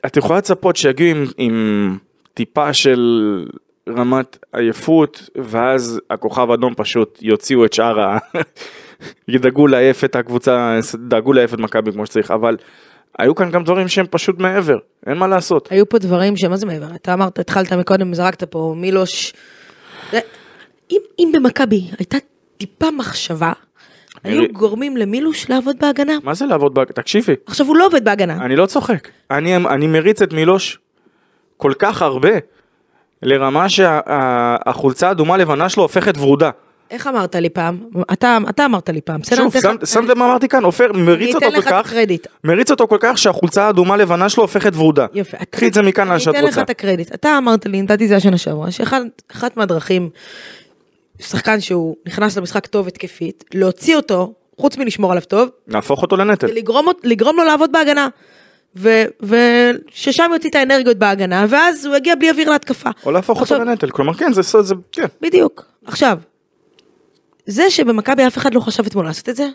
[0.05, 1.97] את- יכולה לצפות שיגיעו עם, עם
[2.33, 3.45] טיפה של
[3.89, 8.17] רמת עייפות, ואז הכוכב האדום פשוט יוציאו את שאר ה...
[9.27, 12.57] ידאגו לעייף את הקבוצה, דאגו לעייף את מכבי כמו שצריך, אבל
[13.19, 15.67] היו כאן גם דברים שהם פשוט מעבר, אין מה לעשות.
[15.71, 16.95] היו פה דברים שמה זה מעבר?
[16.95, 19.33] אתה אמרת, התחלת מקודם, זרקת פה מילוש.
[20.91, 22.17] אם, אם במכבי הייתה
[22.57, 23.51] טיפה מחשבה,
[24.25, 26.13] היו גורמים למילוש לעבוד בהגנה.
[26.23, 26.83] מה זה לעבוד, ב...
[26.83, 28.45] תקשיבי, עכשיו הוא לא עובד בהגנה.
[28.45, 29.07] אני לא צוחק.
[29.31, 30.79] אני, אני מריץ את מילוש
[31.57, 32.29] כל כך הרבה,
[33.21, 36.49] לרמה שהחולצה האדומה לבנה שלו הופכת ורודה.
[36.91, 37.77] איך אמרת לי פעם?
[38.13, 39.19] אתה, אתה אמרת לי פעם.
[39.23, 40.63] שוב, אני אתן שמת לב מה אמרתי כאן?
[40.63, 42.27] עופר מריץ אותו אתן כל לך את כך, הקרדיט.
[42.43, 45.05] מריץ אותו כל כך שהחולצה האדומה לבנה שלו הופכת ורודה.
[45.13, 45.37] יפה.
[45.37, 46.61] אתה- קחי את זה מכאן לאן שאת אני אתן לך רוצה.
[46.61, 47.13] את הקרדיט.
[47.15, 50.09] אתה אמרת לי, נתתי זה השנה שעברה, שאחת מהדרכים,
[51.19, 56.47] שחקן שהוא נכנס למשחק טוב התקפית, להוציא אותו, חוץ מלשמור עליו טוב, נהפוך אותו לנטל.
[56.47, 58.07] זה לגרום, לגרום לו לעבוד בהגנה.
[59.21, 62.89] וששם יוציא את האנרגיות בהגנה, ואז הוא יגיע בלי אוויר להתקפה.
[63.05, 63.89] או להפוך אותו עכשיו- לנטל.
[63.89, 65.05] כלומר, כן, זה סוד, זה, כן.
[65.21, 65.65] בדיוק.
[65.85, 66.17] עכשיו,
[67.45, 69.47] זה שבמכבי אף אחד לא חשב אתמול לעשות את זה,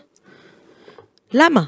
[1.33, 1.61] למה?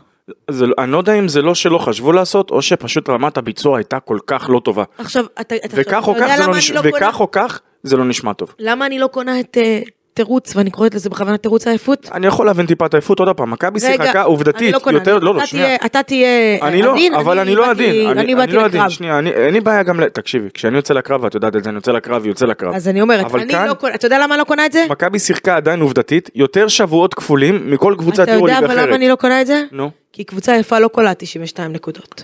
[0.50, 3.78] זה, לא- אני לא יודע אם זה לא שלא חשבו לעשות, או שפשוט רמת הביצוע
[3.78, 4.84] הייתה כל כך לא טובה.
[4.98, 6.72] עכשיו, אתה, אתה, וכך או כך זה לא נש...
[6.72, 8.54] לא וכך או כך זה לא נשמע טוב.
[8.60, 9.82] למה אני לא קונה את אה,
[10.14, 12.10] תירוץ, ואני קוראת לזה בכוונה תירוץ העייפות?
[12.14, 15.34] אני יכול להבין טיפה את העייפות עוד פעם, מכבי שיחקה אני עובדתית לא יותר, לא,
[15.34, 15.76] לא, אתה שנייה.
[15.86, 16.28] אתה תהיה
[16.62, 18.90] אני לא, אבל אני לא באתי- עדין, אני אני אני באתי לא עדין, לקרב.
[18.92, 21.78] שנייה, אני- אין לי בעיה גם, תקשיבי, כשאני יוצא לקרב, ואת יודעת את זה, אני
[21.78, 22.74] יוצא לקרב, יוצא לקרב.
[22.76, 24.86] אז אני אומרת, אני כאן- לא קונה, אתה יודע למה אני לא קונה את זה?
[24.90, 28.88] מכבי שיחקה עדיין עובדתית, יותר שבועות כפולים מכל קבוצת אתה יודע אבל אחרת.
[28.88, 29.64] למה אני לא קונה את זה?
[29.72, 32.24] נו, כי קבוצה יפה לא קולעת 92 נקודות.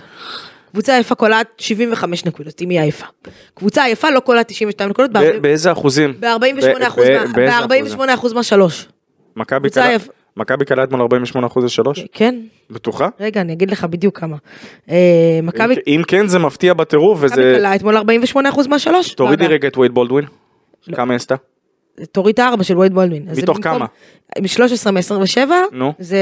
[0.72, 3.06] קבוצה יפה קולעת 75 נקודות, אם היא עייפה.
[3.54, 6.12] קבוצה יפה לא קולעת 92 נקודות, באיזה אחוזים?
[6.20, 7.84] ב-48 אחוז, ב- ב- באיזה אחוזים?
[7.84, 8.88] ב-48 אחוז מהשלוש.
[9.36, 9.68] מכבי
[10.36, 12.04] מכבי קלעה אתמול 48 אחוז לשלוש?
[12.12, 12.34] כן?
[12.70, 13.08] בטוחה?
[13.20, 14.36] רגע, אני אגיד לך בדיוק כמה.
[14.90, 14.96] אה,
[15.42, 17.54] מכבי אם כן זה מפתיע בטירוף מכבי וזה...
[17.58, 19.14] קלעה אתמול 48 אחוז מהשלוש.
[19.14, 19.52] תורידי בעבר.
[19.54, 20.24] רגע את וייד בולדווין.
[20.88, 20.96] לא.
[20.96, 21.34] כמה עשתה?
[22.12, 23.26] תוריד את הארבע של וייד בולדווין.
[23.42, 23.86] מתוך כמה?
[24.38, 25.92] מ-13 מ-27, נו.
[25.98, 26.18] זה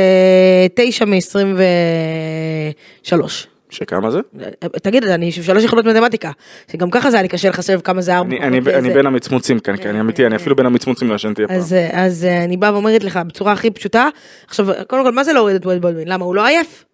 [0.75, 3.13] 9 מ-23.
[3.71, 4.19] שכמה זה?
[4.83, 6.31] תגיד, אני שלוש יכולות מתמטיקה,
[6.73, 8.37] שגם ככה זה היה לי קשה לחשב כמה זה ארבע.
[8.37, 8.95] אני- זה.
[8.95, 11.57] בין המצמוצים כאן, כי אני אמיתי, אני אפילו בין המצמוצים לא ישנתי הפעם.
[11.57, 11.75] אז,
[12.25, 14.09] אה, אני באה ואומרת לך בצורה הכי פשוטה,
[14.47, 16.09] עכשיו, קודם כל, מה זה להוריד את וייד בולדווין?
[16.09, 16.25] למה?
[16.25, 16.85] הוא לא עייף?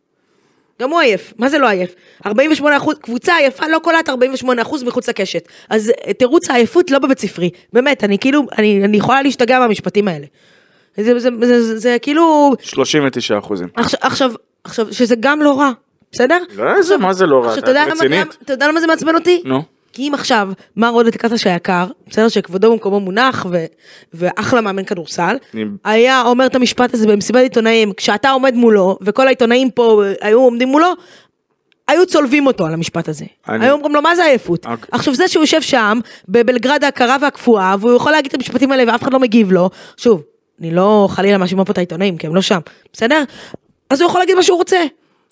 [0.81, 1.95] גם הוא עייף, מה זה לא עייף?
[2.27, 5.49] 48 אחוז, קבוצה עייפה לא קולעת 48 אחוז מחוץ לקשת.
[5.71, 10.09] אז אה, תירוץ העייפות לא בבית ספרי, באמת, אני כאילו, אני, אני יכולה להשתגע מהמשפטים
[10.09, 10.27] האלה.
[10.97, 13.69] זה, זה, זה, זה, זה, זה כאילו, 39 אחוזים.
[13.77, 14.33] עכשיו, עכשיו,
[14.65, 15.71] עכשיו, שזה גם לא רע,
[16.14, 16.38] בסדר?
[16.57, 17.53] לא, איזה, מה זה לא רע?
[17.59, 18.42] את רצינית?
[18.42, 19.42] אתה יודע למה זה מעצבן אותי?
[19.44, 19.62] נו.
[19.92, 23.64] כי אם עכשיו מר עודד קטש היקר, בסדר שכבודו במקומו מונח ו-
[24.14, 25.37] ואחלה מאמן כדורסל,
[25.85, 30.40] היה אומר את המשפט הזה במסיבת עיתונאים, כשאתה עומד מולו וכל העיתונאים פה אה, היו
[30.40, 30.87] עומדים מולו,
[31.88, 33.24] היו צולבים אותו על המשפט הזה.
[33.48, 34.66] אני- היו אומרים לו מה זה עייפות?
[34.66, 34.88] אוקיי.
[34.92, 35.98] עכשיו זה שהוא יושב שם
[36.29, 40.22] בבלגרד ההכרה והקפואה והוא יכול להגיד את המשפטים האלה ואף אחד לא מגיב לו, שוב,
[40.61, 42.59] אני לא חלילה מאשימה פה את העיתונאים כי הם לא שם,
[42.92, 43.22] בסדר?
[43.90, 44.85] אז הוא יכול להגיד מה שהוא רוצה.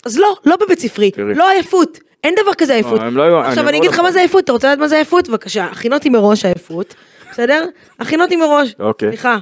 [0.05, 1.11] אז לא, לא בבית ספרי.
[1.17, 1.99] לא עייפות.
[2.23, 2.99] אין דבר כזה עייפות.
[3.01, 3.99] הם לא עכשיו אני אגיד לך.
[3.99, 5.29] מה זה עייפות, אתה רוצה לדעת מה זה עייפות?
[5.29, 6.95] בבקשה, הכין אותי מראש עייפות,
[7.31, 7.65] בסדר?
[7.99, 8.75] הכין אותי מראש.
[8.79, 9.07] אוקיי.
[9.09, 9.37] סליחה,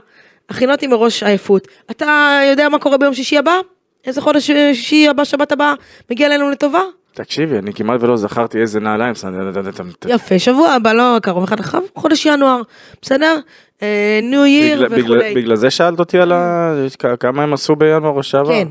[0.50, 1.67] הכין אותי מראש עייפות.
[1.91, 3.54] אתה יודע מה קורה ביום שישי הבא?
[4.06, 5.74] איזה חודש אה, שישי הבא, שבת הבא,
[6.12, 6.82] מגיע אלינו לטובה?
[7.13, 9.13] תקשיבי, אני כמעט ולא זכרתי איזה נעליים.
[10.08, 12.62] יפה, שבוע הבא, לא קרוב אחד אחריו, חודש ינואר,
[13.02, 13.38] בסדר?
[14.24, 15.34] ניו ייר בגלל- בגלל- וכולי.
[15.36, 16.32] בגלל זה שאלת אותי על
[17.19, 18.50] כמה הם עשו בינואר או שעבר?
[18.54, 18.67] כן.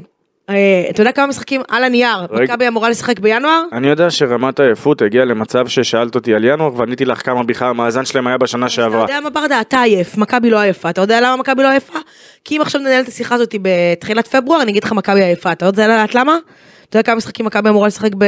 [0.51, 2.27] אה, אתה יודע כמה משחקים על הנייר.
[2.43, 3.63] מכבי אמורה לשחק בינואר?
[3.73, 8.05] אני יודע שרמת העייפות הגיעה למצב ששאלת אותי על ינואר ועניתי לך כמה בכלל המאזן
[8.05, 9.01] שלהם היה בשנה אתה שעברה.
[9.03, 11.99] יודע מה ברדה, אתה עייף, מכבי לא עייפה, אתה יודע למה מכבי לא עייפה?
[12.45, 15.67] כי אם עכשיו ננהל את השיחה הזאת בתחילת פברואר, אני אגיד לך מכבי עייפה, אתה
[15.67, 16.37] יודע לדעת למה?
[16.89, 18.25] אתה יודע כמה משחקים מכבי אמורה לשחק ב...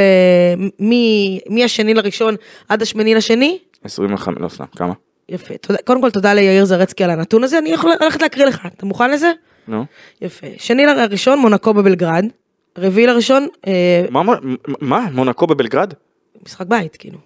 [1.50, 2.34] מהשני לראשון
[2.68, 3.58] עד השמיני לשני?
[3.84, 4.92] 25, לא סתם, כמה?
[5.28, 5.54] יפה,
[5.84, 9.10] קודם כל תודה ליאיר זרצקי על הנתון הזה, אני יכול ללכת להקריא לך, אתה מוכן
[9.10, 9.32] לזה?
[9.68, 9.84] נו.
[10.22, 12.24] יפה, שני לראשון מונקו בבלגרד,
[12.78, 14.22] רביעי לראשון, אה, מה-
[14.80, 15.06] מה-?
[15.12, 15.92] מונקו בבלגרד?
[16.46, 17.18] משחק בית כאילו,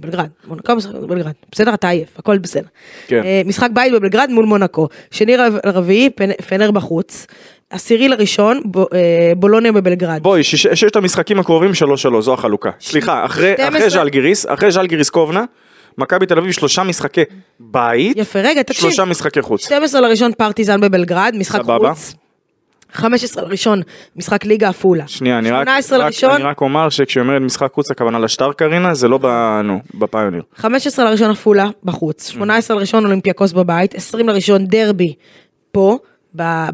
[0.00, 2.66] בבלגרד, מונקו משחק בבלגרד, בסדר, אתה עייף, הכל בסדר.
[3.06, 3.22] כן.
[3.24, 7.26] אה, משחק בית בבלגרד מול מונקו, שני רב- רביעי, פנ- פנר בחוץ,
[7.70, 8.84] עשירי לראשון, ב- אה,
[9.36, 10.22] בולוניה בבלגרד.
[10.22, 12.70] בואי, שיש- ששת המשחקים הקרובים 3-3, זו החלוקה.
[12.80, 13.68] סליחה, אחרי 12.
[13.78, 15.44] אחרי ז'לגיריס, אחרי ז'לגיריס קובנה,
[15.98, 17.22] מכבי תל אביב שלושה משחקי
[17.60, 18.80] בית, יפה, רגע, תקשיב.
[18.80, 19.64] שלושה משחקי חוץ.
[19.64, 21.94] 12 לראשון פרטיזן בבלגרד, משחק סבבה.
[21.94, 22.14] חוץ.
[22.92, 23.82] 15 לראשון,
[24.16, 25.08] משחק ליגה עפולה.
[25.08, 28.52] שנייה, אני רק, 18 רק, לראשון, אני רק אומר שכשהיא אומרת משחק חוץ הכוונה לשטר
[28.52, 29.26] קרינה, זה לא ב...
[29.64, 30.42] נו, בפיוניר.
[30.56, 35.14] 15 לראשון עפולה בחוץ, 18 לראשון אולימפיאקוס בבית, 20 לראשון דרבי
[35.72, 35.98] פה,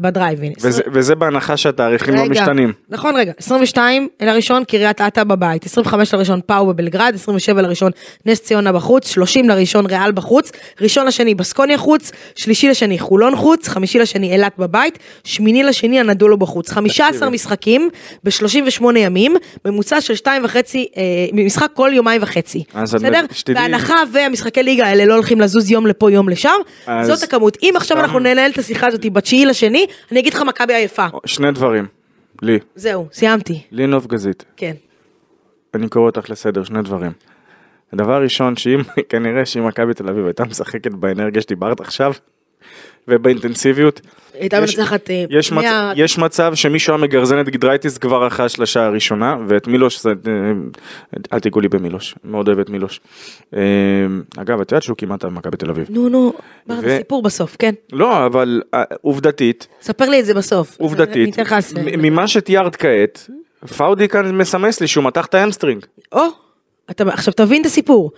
[0.01, 0.53] בדרייבין.
[0.61, 2.71] וזה, וזה בהנחה שהתאריכים לא משתנים.
[2.89, 7.91] נכון רגע, 22 לראשון קריית אתא בבית, 25 לראשון פאו בבלגרד, 27 לראשון
[8.25, 13.67] נס ציונה בחוץ, 30 לראשון ריאל בחוץ, ראשון לשני בסקוניה חוץ, שלישי לשני חולון חוץ,
[13.67, 17.89] חמישי לשני אילת בבית, שמיני לשני הנדולו בחוץ, 15 משחקים
[18.23, 21.01] ב-38 ימים, ממוצע של 2 וחצי, אה,
[21.33, 23.21] משחק כל יומיים וחצי, בסדר?
[23.31, 26.49] שתדעי- בהנחה והמשחקי ליגה האלה לא הולכים לזוז יום לפה יום לשם,
[26.87, 27.57] אז- זאת הכמות.
[27.63, 28.05] אם עכשיו סתם.
[28.05, 31.05] אנחנו ננהל את השיחה הזאת בתשיעי לשני, אני אגיד לך מכבי עייפה.
[31.25, 31.87] שני דברים.
[32.41, 33.61] לי, זהו, סיימתי.
[33.71, 34.45] לי נוף גזית.
[34.57, 34.73] כן.
[35.73, 37.11] אני קורא אותך לסדר, שני דברים.
[37.93, 42.13] הדבר הראשון, שאם, כנראה שאם מכבי תל אביב הייתה משחקת באנרגיה שדיברת עכשיו,
[43.07, 44.01] ובאינטנסיביות,
[44.39, 45.25] הייתה מנצחת אה,
[45.95, 50.33] יש, מצב שמישהו היה מגרזן את גדרייטיס כבר אחרי השלשה הראשונה, ואת מילוש, זה- אה,
[51.33, 52.99] אל תיגעו לי במילוש, מאוד אוהב את מילוש.
[53.55, 53.59] אה,
[54.37, 55.87] אגב, את יודעת שהוא כמעט היה במכבי תל אביב.
[55.89, 56.33] נו נו,
[56.81, 57.73] זה סיפור בסוף, כן.
[57.93, 60.77] לא, אבל אה, עובדתית, ספר לי את זה בסוף.
[60.79, 61.35] עובדתית,
[61.97, 63.29] ממה שתיארת כעת,
[63.77, 65.85] פאודי כאן מסמס לי שהוא מתח את ה hamstring.
[66.11, 66.21] או,
[66.91, 68.11] אתה עכשיו תבין את הסיפור.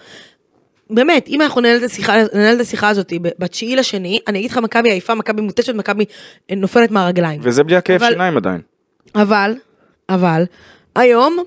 [0.89, 4.57] באמת, אם אנחנו ננהל את השיחה, ננהל את השיחה הזאת בתשיעי לשני, אני אגיד לך
[4.57, 6.05] מכבי עייפה, מכבי מותשת, מכבי
[6.51, 7.39] אה, נופלת מהרגליים.
[7.43, 8.61] וזה בלי הכאב אבל- שיניים עדיין.
[9.15, 9.55] אבל,
[10.09, 10.43] אבל,
[10.95, 11.37] היום,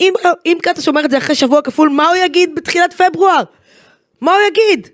[0.00, 0.12] אם,
[0.46, 3.42] אם קטש אומר את זה אחרי שבוע כפול, מה הוא יגיד בתחילת פברואר?
[4.20, 4.88] מה הוא יגיד?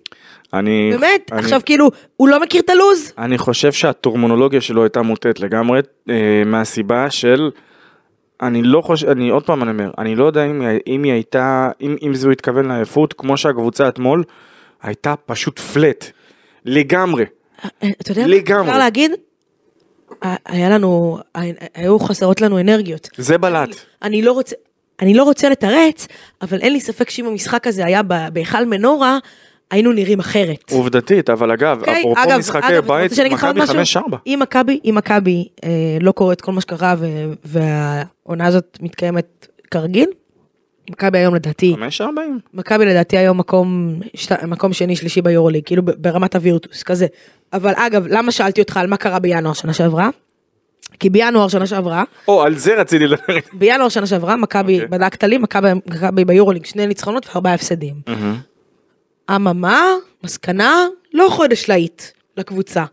[0.54, 0.90] אני...
[0.92, 1.32] באמת?
[1.32, 3.12] אני- עכשיו כאילו, הוא לא מכיר את הלו"ז?
[3.18, 6.14] אני חושב שהטורמונולוגיה שלו הייתה מוטעת לגמרי אה,
[6.46, 7.50] מהסיבה של
[8.42, 11.70] אני לא חושב אני עוד פעם אני אומר אני לא יודע אם, אם היא הייתה
[11.80, 14.24] אם, אם זה הוא התכוון לעייפות כמו שהקבוצה אתמול
[14.82, 16.04] הייתה פשוט פלט
[16.64, 17.24] לגמרי
[17.64, 18.26] אה, אתה יודע?
[18.26, 18.68] לגמרי.
[18.68, 19.10] אפשר להגיד,
[20.46, 21.18] היה לנו,
[21.74, 23.08] היו חסרות לנו אנרגיות.
[23.16, 23.68] זה בלט
[24.02, 24.56] אני לא רוצה,
[25.00, 26.08] אני לא רוצה לתרץ,
[26.42, 28.02] אבל אין לי ספק שאם המשחק הזה היה
[28.32, 29.18] בהיכל מנורה,
[29.72, 30.70] היינו נראים אחרת.
[30.70, 32.00] עובדתית אבל אגב אוקיי?
[32.00, 34.00] אפרופו אגב, משחקי אגב, בית מכבי משהו?
[34.00, 38.78] 5-4 אם מכבי, אם מכבי אה, לא קורה את כל מה שקרה ו- והעונה הזאת
[38.80, 40.08] מתקיימת כרגיל,
[40.90, 42.04] מכבי היום לדעתי, 5-40
[42.54, 47.06] מכבי לדעתי היום מקום, שת, מקום שני שלישי ביורוליג, כאילו ברמת הווירטוס כזה.
[47.52, 50.08] אבל אגב, למה שאלתי אותך על מה קרה בינואר שנה שעברה?
[51.00, 54.88] כי בינואר שנה שעברה, או על זה רציתי לדבר בינואר שנה שעברה, מכבי, אוקיי.
[54.88, 57.94] בדקת לי, מכבי ביורוליג שני ניצחונות וארבעה הפסדים.
[59.30, 62.02] אממה, מסקנה, לא חודש להיט
[62.36, 62.84] לקבוצה.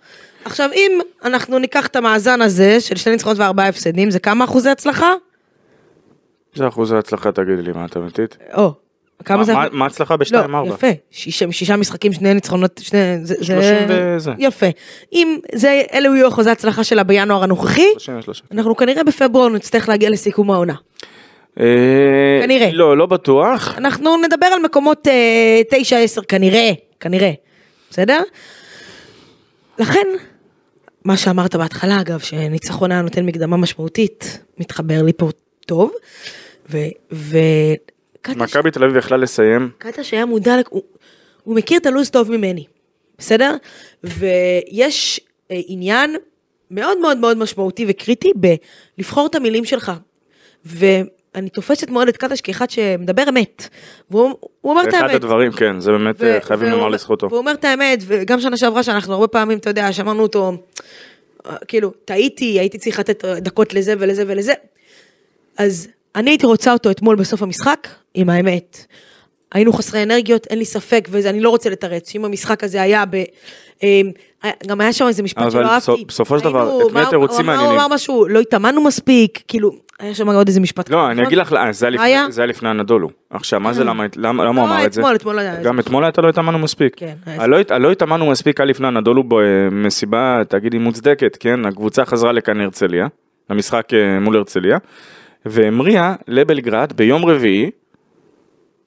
[0.45, 4.69] עכשיו אם אנחנו ניקח את המאזן הזה של שני ניצחונות וארבעה הפסדים, זה כמה אחוזי
[4.69, 5.13] הצלחה?
[6.55, 8.73] זה אחוז ההצלחה תגידי לי מה את אמיתית או,
[9.25, 9.53] כמה זה?
[9.53, 14.31] מה- ההצלחה לא, בשתיים ארבע יפה, שישה, משחקים, שני ניצחונות, שני, זה, זה, שלושים וזה.
[14.37, 14.65] יפה.
[15.13, 18.43] אם זה, אלו יהיו אחוזי ההצלחה שלה בינואר הנוכחי, 33.
[18.51, 20.75] אנחנו כנראה בפברואר נצטרך להגיע לסיכום העונה.
[21.59, 22.69] אה, כנראה.
[22.73, 27.31] לא לא בטוח אנחנו נדבר על מקומות אה, תשע עשר כנראה, כנראה,
[27.89, 28.21] בסדר?
[29.79, 30.07] לכן,
[31.05, 35.29] מה שאמרת בהתחלה אגב, שניצחון היה נותן מקדמה משמעותית, מתחבר לי פה
[35.65, 35.91] טוב,
[36.69, 36.77] ו...
[37.11, 37.37] ו...
[38.35, 40.83] מכבי תל אביב יכלה לסיים קטש היה מודע, הוא,
[41.43, 42.65] הוא מכיר את הלו"ז טוב ממני,
[43.17, 43.55] בסדר?
[44.03, 46.15] ויש אה, עניין
[46.71, 48.31] מאוד מאוד מאוד משמעותי וקריטי
[48.97, 49.91] בלבחור את המילים שלך.
[51.39, 53.69] ואני תופסת מאוד את קטש כאחד שמדבר אמת.
[54.11, 55.05] והוא הוא אומר את האמת.
[55.05, 57.27] אחד הדברים כן זה באמת ו- אה, חייבים לומר לזכותו.
[57.27, 60.53] והוא אומר את האמת, וגם שנה שעברה שאנחנו הרבה פעמים, אתה יודע, שמענו אותו,
[61.45, 64.53] אה, כאילו, טעיתי, הייתי צריך לתת דקות לזה ולזה ולזה.
[65.57, 68.85] אז אני הייתי רוצה אותו אתמול בסוף המשחק, עם האמת.
[69.51, 73.23] היינו חסרי אנרגיות, אין לי ספק, ואני לא רוצה לתרץ, שאם המשחק הזה היה ב...
[73.83, 74.01] אה,
[74.67, 76.05] גם היה שם איזה משפט אבל שלא אהבתי.
[76.07, 77.71] בסופו של דבר, את מי התירוצים מעניינים?
[77.71, 80.89] הוא אמר משהו, לא התאמנו מספיק, כאילו, היה שם עוד איזה משפט.
[80.89, 81.23] לא, אני?
[81.27, 82.25] אגיד לך, אה, זה היה?
[82.47, 83.09] לפני- הנדולו.
[83.29, 85.01] עכשיו, מה זה, למה למה- הוא לא, אמר את זה?
[85.01, 86.93] אתמול, אתמול היה גם אתמול הייתה לא התאמנו מספיק.
[86.95, 91.65] כן, הלא הת- הלא התאמנו מספיק היה לפני הנדולו במסיבה, תגידי מוצדקת, כן?
[91.65, 93.07] הקבוצה חזרה לכאן הרצליה,
[93.49, 94.77] למשחק אה, מול הרצליה,
[95.45, 97.69] והמריאה לבלגרד ביום רביעי.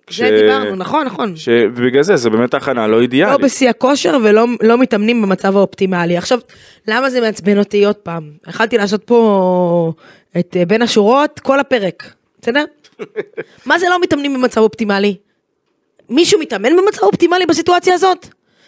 [0.07, 1.37] כש- זה דיברנו, נכון, נכון.
[1.37, 3.41] שבגלל זה זה באמת הכנה לא לא אידיאלית.
[3.41, 6.17] בשיא הכושר ולא לא מתאמנים במצב האופטימלי.
[6.17, 6.39] עכשיו,
[6.89, 8.23] למה זה מעצבן אותי עוד פעם?
[8.49, 9.93] יכלתי לעשות פה
[10.39, 12.65] את אה, בין השורות כל הפרק, בסדר?
[13.67, 15.17] מה זה לא מתאמנים במצב אופטימלי?
[16.09, 18.27] מישהו מתאמן במצב אופטימלי בסיטואציה הזאת?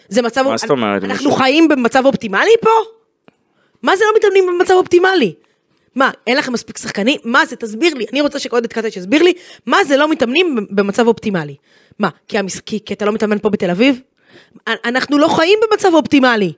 [0.09, 0.41] זה מצב...
[0.47, 1.31] מה זאת אומרת, אנחנו?
[1.31, 2.69] חיים במצב אופטימלי פה?
[3.83, 5.33] מה זה לא מתאמנים במצב אופטימלי?
[5.95, 7.19] מה, אין לכם מספיק שחקנים?
[7.23, 8.05] מה זה, תסביר לי.
[8.13, 9.33] אני רוצה שעודד קטש יסביר לי,
[9.65, 11.55] מה זה לא מתאמנים במצב אופטימלי?
[11.99, 12.59] מה, כי, המס...
[12.59, 14.01] כי, כי אתה לא מתאמן פה בתל אביב?
[14.67, 16.53] אנחנו לא חיים במצב אופטימלי.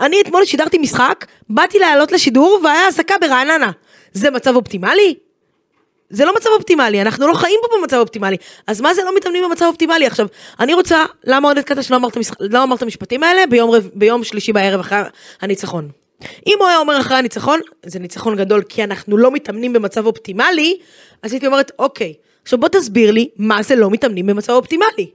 [0.00, 3.70] אני אתמול שידרתי משחק, באתי לעלות לשידור והיה אזעקה ברעננה.
[4.12, 5.14] זה מצב אופטימלי?
[6.10, 8.36] זה לא מצב אופטימלי, אנחנו לא חיים פה במצב אופטימלי.
[8.66, 10.06] אז מה זה לא מתאמנים במצב אופטימלי?
[10.06, 10.26] עכשיו,
[10.60, 13.70] אני רוצה, למה עודד קטש לא אמר את המשח- לא אמר את המשפטים האלה ביום,
[13.70, 14.98] רב, ביום שלישי בערב אחרי
[15.40, 15.88] הניצחון?
[16.46, 20.78] אם הוא היה אומר אחרי הניצחון, זה ניצחון גדול כי אנחנו לא מתאמנים במצב אופטימלי,
[21.22, 25.10] אז הייתי אומרת, אוקיי, עכשיו בוא תסביר לי מה זה לא מתאמנים במצב אופטימלי.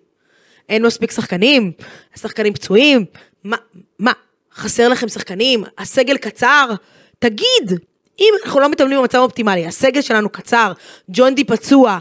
[0.70, 1.72] אין מספיק שחקנים,
[2.16, 3.06] השחקנים פצועים,
[3.44, 3.58] מה,
[4.00, 4.12] מה,
[4.54, 6.70] חסר לכם שחקנים, הסגל קצר,
[7.20, 7.80] תגיד,
[8.20, 10.72] אם אנחנו לא מתאמנים במצב אופטימלי, הסגל שלנו קצר,
[11.10, 11.98] ג'ון די פצוע,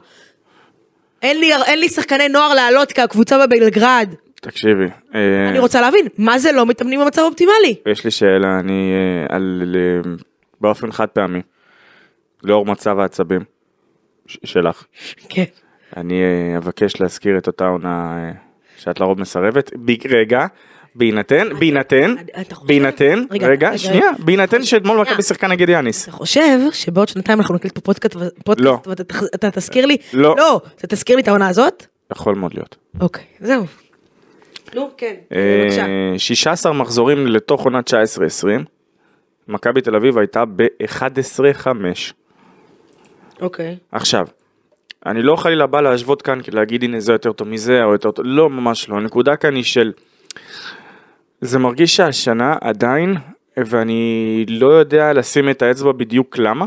[1.23, 6.39] אין לי, אין לי שחקני נוער לעלות כקבוצה בבלגרד, תקשיבי, אה, אני רוצה להבין, מה
[6.39, 7.75] זה לא מתאמנים במצב אופטימלי?
[7.87, 10.11] יש לי שאלה, אני אה, על, אה,
[10.61, 11.43] באופן חד פעמי,
[12.43, 13.41] לאור מצב העצבים
[14.27, 14.85] שלך,
[15.29, 15.45] כן.
[15.97, 16.23] אני
[16.57, 18.31] אבקש להזכיר את אותה עונה
[18.77, 19.71] שאת לרוב מסרבת,
[20.09, 20.47] רגע,
[20.97, 22.15] בהינתן, בהינתן?
[22.63, 24.11] בהינתן, רגע, שנייה.
[24.19, 25.01] בהינתן שאתמול.
[25.01, 26.03] מכבי שיחקה נגד יאניס.
[26.03, 28.17] אתה חושב שבעוד שנתיים אנחנו נקליט פה פודקאסט,
[28.59, 28.79] לא.
[28.87, 29.97] ואתה תזכיר לי?
[30.13, 30.35] לא.
[30.39, 31.87] לא, אתה תזכיר לי את העונה הזאת?
[32.13, 32.77] יכול מאוד להיות.
[33.01, 33.65] אוקיי, זהו.
[34.75, 35.85] נו, כן, אה, בבקשה.
[36.19, 38.65] 16 מחזורים לתוך עונה 19-20,
[39.49, 41.67] מכבי תל אביב הייתה ב-11-5.
[43.41, 43.77] אוקיי.
[43.93, 44.27] עכשיו,
[45.07, 48.11] אני לא חלילה בא להשוות כאן, כי להגיד הנה זה יותר טוב מזה או יותר
[48.11, 49.93] טוב, לא ממש לא, הנקודה כאן היא של,
[51.47, 53.15] זה מרגיש שהשנה עדיין,
[53.57, 56.67] ואני לא יודע לשים את האצבע בדיוק למה,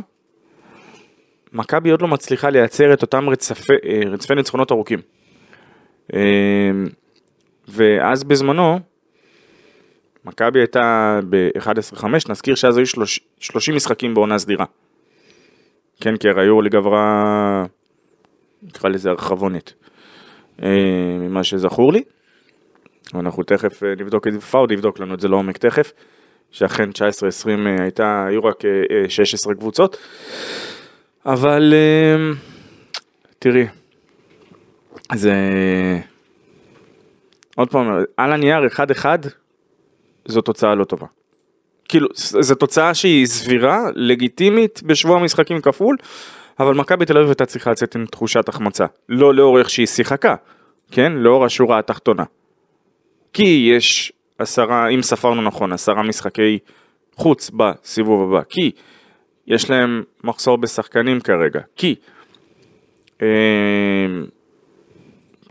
[1.54, 5.00] מכבי עוד לא מצליחה לייצר את אותם רצפי, אה, רצפי ניצחונות ארוכים.
[6.14, 6.20] אה,
[7.68, 8.80] ואז בזמנו,
[10.26, 12.86] מכבי הייתה ב-11-5, נזכיר שאז היו
[13.40, 14.66] 30 משחקים בעונה סדירה.
[16.02, 17.66] כן, כי היורוליג עברה,
[18.64, 19.74] נקרא לזה הרחבונית,
[20.64, 20.70] אה,
[21.20, 22.04] ממה שזכור לי.
[23.16, 25.92] אנחנו תכף אה, נבדוק את זה, פאוד יבדוק לנו את זה לעומק תכף,
[26.52, 27.00] שאכן 19-20
[27.48, 28.70] אה, הייתה, היו רק אה,
[29.04, 29.98] אה, 16 קבוצות.
[31.26, 32.32] אבל אה,
[33.40, 33.68] תראי,
[35.16, 35.34] זה...
[37.56, 38.60] עוד פעם, על הנייר
[39.02, 39.06] 1-1
[40.26, 41.08] זו תוצאה לא טובה.
[41.90, 45.96] כאילו, זו תוצאה שהיא סבירה, לגיטימית, בשבוע המשחקים כפול,
[46.60, 48.86] אבל מכבי תל אביב הייתה צריכה לצאת עם תחושת החמצה.
[49.10, 50.36] לא לאור איך שהיא שיחקה,
[50.92, 51.12] כן?
[51.12, 52.24] לאור השורה התחתונה.
[53.34, 56.60] כי יש עשרה, אם ספרנו נכון, עשרה משחקי
[57.16, 58.44] חוץ בסיבוב הבא.
[58.50, 58.72] כי
[59.48, 61.60] יש להם מחסור בשחקנים כרגע.
[61.76, 61.96] כי,
[63.22, 63.28] אה,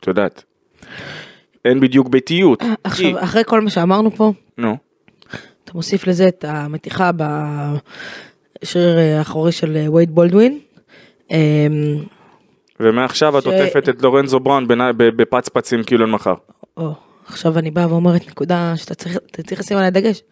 [0.01, 0.45] את יודעת,
[1.65, 2.63] אין בדיוק ביתיות.
[2.63, 4.77] כי, עכשיו, אחרי כל מה שאמרנו פה, נו,
[5.65, 7.11] אתה מוסיף לזה את המתיחה
[8.63, 10.59] בשריר האחורי של אה, וייד בולדווין.
[11.31, 11.37] אמ,
[12.81, 16.35] ומעכשיו את ש- עוטפת את לורנזו בראון בפצפצים כאילו אין מחר.
[16.77, 16.95] או,
[17.29, 20.23] עכשיו אני באה ואומרת נקודה שאתה צריך, אתה צריך לשים עליה דגש.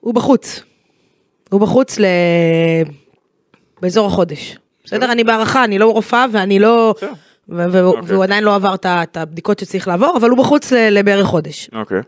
[0.00, 0.62] הוא בחוץ.
[1.50, 2.04] הוא בחוץ ל...
[3.82, 4.58] באזור החודש.
[4.84, 5.12] בסדר?
[5.12, 6.94] אני בהערכה, אני לא רופאה ואני לא...
[6.96, 7.12] בסדר.
[7.48, 8.02] ו- ו- אוקיי.
[8.04, 11.70] והוא עדיין לא עבר את הבדיקות שצריך לעבור, אבל הוא בחוץ לבערך חודש.
[11.74, 12.00] אוקיי.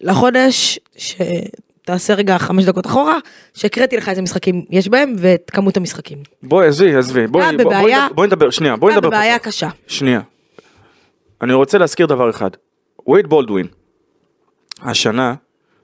[0.00, 3.18] לחודש, שתעשה רגע חמש דקות אחורה,
[3.54, 6.18] שהקראתי לך איזה משחקים יש בהם ואת כמות המשחקים.
[6.42, 8.26] בואי עזבי עזבי בואי אתה בוא- בואי בבעיה.
[8.26, 9.46] נדבר- שנייה בואי אתה נדבר בבעיה פתוח.
[9.48, 9.68] קשה.
[9.86, 10.20] שנייה.
[11.42, 12.50] אני רוצה להזכיר דבר אחד.
[13.08, 13.66] וייד בולדווין
[14.80, 15.34] השנה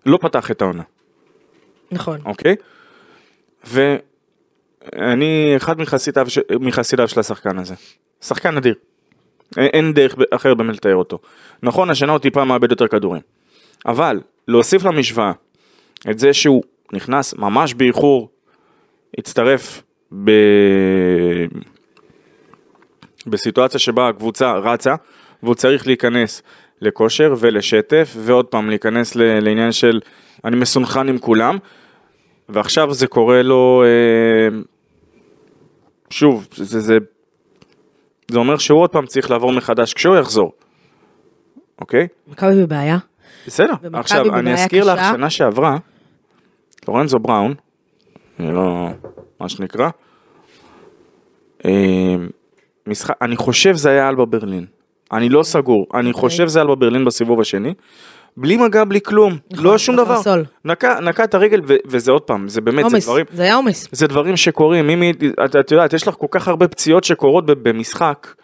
[0.07, 0.83] לא פתח את העונה
[1.93, 2.19] נכון.
[2.25, 2.57] אוקיי?
[3.65, 6.27] ואני אחד מחסידיו,
[6.61, 7.75] מחסידיו של השחקן הזה.
[8.21, 8.75] שחקן אדיר.
[9.57, 11.19] אין, דרך אחרת באמת לתאר אותו.
[11.63, 13.23] נכון, השנה הוא טיפה מאבד יותר כדורים.
[13.87, 15.33] אבל להוסיף למשוואה
[16.11, 16.63] את זה שהוא
[16.93, 18.29] נכנס ממש באיחור,
[19.19, 19.83] הצטרף
[20.25, 20.31] ב...
[23.27, 24.95] בסיטואציה שבה הקבוצה רצה,
[25.43, 26.43] והוא צריך להיכנס
[26.81, 30.01] לכושר ולשטף, ועוד פעם להיכנס לעניין של
[30.45, 31.59] אני מסונכן עם כולם,
[32.49, 34.59] ועכשיו זה קורה לו, אה,
[36.11, 36.99] שוב, זה, זה,
[38.31, 40.53] זה אומר שהוא עוד פעם צריך לעבור מחדש כשהוא יחזור,
[41.81, 42.09] אוקיי?
[42.29, 42.99] מכבי בבעיה.
[43.47, 45.01] בסדר, עכשיו אני אזכיר לך.
[45.13, 45.77] שנה שעברה,
[46.89, 47.55] לורנזו בראון,
[48.39, 48.89] זה לא
[49.41, 49.89] מה שנקרא,
[51.65, 52.17] אה,
[52.87, 54.67] משחק, אני חושב זה היה אלבה ברלין,
[55.13, 56.21] אני לא סגור, אני אוקיי.
[56.21, 57.75] חושב זה אלבה ברלין בסיבוב השני,
[58.37, 60.45] בלי מגע, בלי כלום, נכון, לא שום דבר, בקרסול.
[60.65, 63.89] נקע, נקע את הרגל ו- וזה עוד פעם, זה באמת, זה דברים, זה היה עומס.
[63.93, 67.47] זה דברים שקורים, אם היא, את, את יודעת, יש לך כל כך הרבה פציעות שקורות
[67.47, 68.35] במשחק,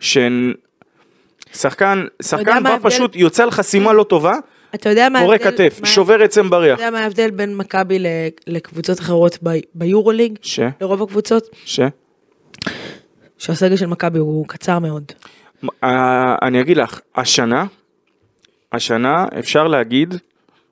[0.00, 0.52] שהן,
[1.54, 2.76] שחקן, שחקן בא?
[2.82, 4.34] פשוט יוצא על חסימה לא טובה,
[4.74, 6.74] אתה יודע מה פורק ההבדל- כתף, מה- שובר עצם בריח.
[6.78, 7.98] אתה יודע מה ההבדל בין מכבי
[8.46, 10.38] לקבוצות אחרות ב- ביורוליג?
[10.42, 10.60] ש?
[10.80, 11.48] לרוב הקבוצות?
[11.64, 11.80] ש?
[13.38, 15.02] שהסגל של מכבי הוא קצר מאוד.
[15.84, 17.64] אה, אני אגיד לך, השנה,
[18.72, 20.14] השנה אפשר להגיד,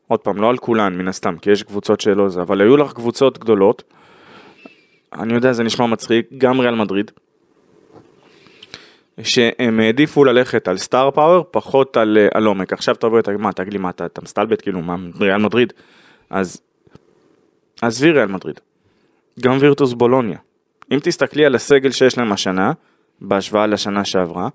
[0.08, 2.92] עוד פעם, לא על כולן מן הסתם, כי יש קבוצות שלא זה, אבל היו לך
[2.92, 3.82] קבוצות גדולות,
[5.12, 7.10] אני יודע, זה נשמע מצחיק, גם ריאל מדריד,
[9.22, 12.72] שהם העדיפו ללכת על סטאר פאוור, פחות על, אה, על עומק.
[12.72, 15.72] עכשיו תבוא ותגיד, מה, תגיד לי, מה, אתה, אתה מסתלבט, כאילו, מה, ריאל מדריד?
[16.30, 16.60] אז,
[17.82, 18.60] עזבי ריאל מדריד.
[19.40, 20.38] גם וירטוס בולוניה.
[20.92, 22.72] אם תסתכלי על הסגל שיש להם השנה,
[23.20, 24.48] בהשוואה לשנה שעברה,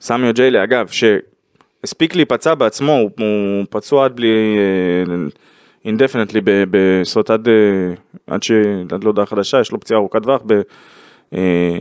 [0.00, 4.56] סמיו ג'יילה, אגב, שהספיק להיפצע בעצמו, הוא, הוא פצוע עד בלי...
[5.84, 6.40] אינדפנטלי,
[7.02, 7.54] זאת אומרת עד, אה,
[8.26, 8.50] עד, ש,
[8.92, 10.60] עד להודעה חדשה, יש לו פציעה ארוכת טווח ב-
[11.34, 11.78] אה,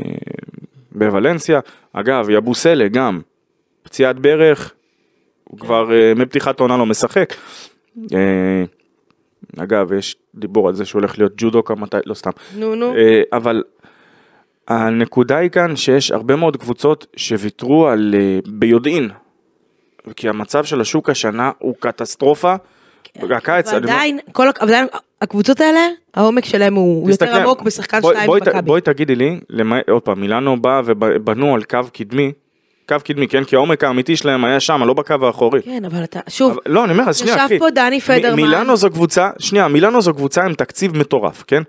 [0.91, 1.59] בוולנסיה.
[1.93, 3.21] אגב, יבוסלה גם,
[3.83, 4.73] פציעת ברך,
[5.43, 7.33] הוא כבר אה, מפתיחת העונה לא משחק.
[8.13, 8.63] אה,
[9.57, 12.31] אגב, יש דיבור על זה שהוא הולך להיות ג'ודוקה מתי, לא סתם.
[12.55, 12.93] נו, נו.
[13.33, 13.63] אבל
[14.67, 19.09] הנקודה היא כאן שיש הרבה מאוד קבוצות שוויתרו על אה, ביודעין,
[20.15, 22.55] כי המצב של השוק השנה הוא קטסטרופה.
[23.35, 24.87] הקיץ, אני אומר- ועדיין, כל, הק- עדיין,
[25.21, 25.79] הקבוצות האלה,
[26.13, 28.61] העומק שלהם הוא הוא יותר עמוק בשחקן ת- במכבי.
[28.61, 32.31] בואי תגידי לי, למה- עוד פעם, מילאנו בא ובנו על קו קדמי,
[32.89, 35.61] קו קדמי, כן, כי העומק האמיתי שלהם היה שם, לא בקו האחורי.
[35.61, 37.59] כן, אבל אתה, שוב, אבל- לא, אני אומר, שנייה, ישב קחי.
[37.59, 38.35] פה דני פדרמן.
[38.35, 41.63] מילאנו זו קבוצה, שנייה, מילאנו זו קבוצה עם תקציב מטורף, כן?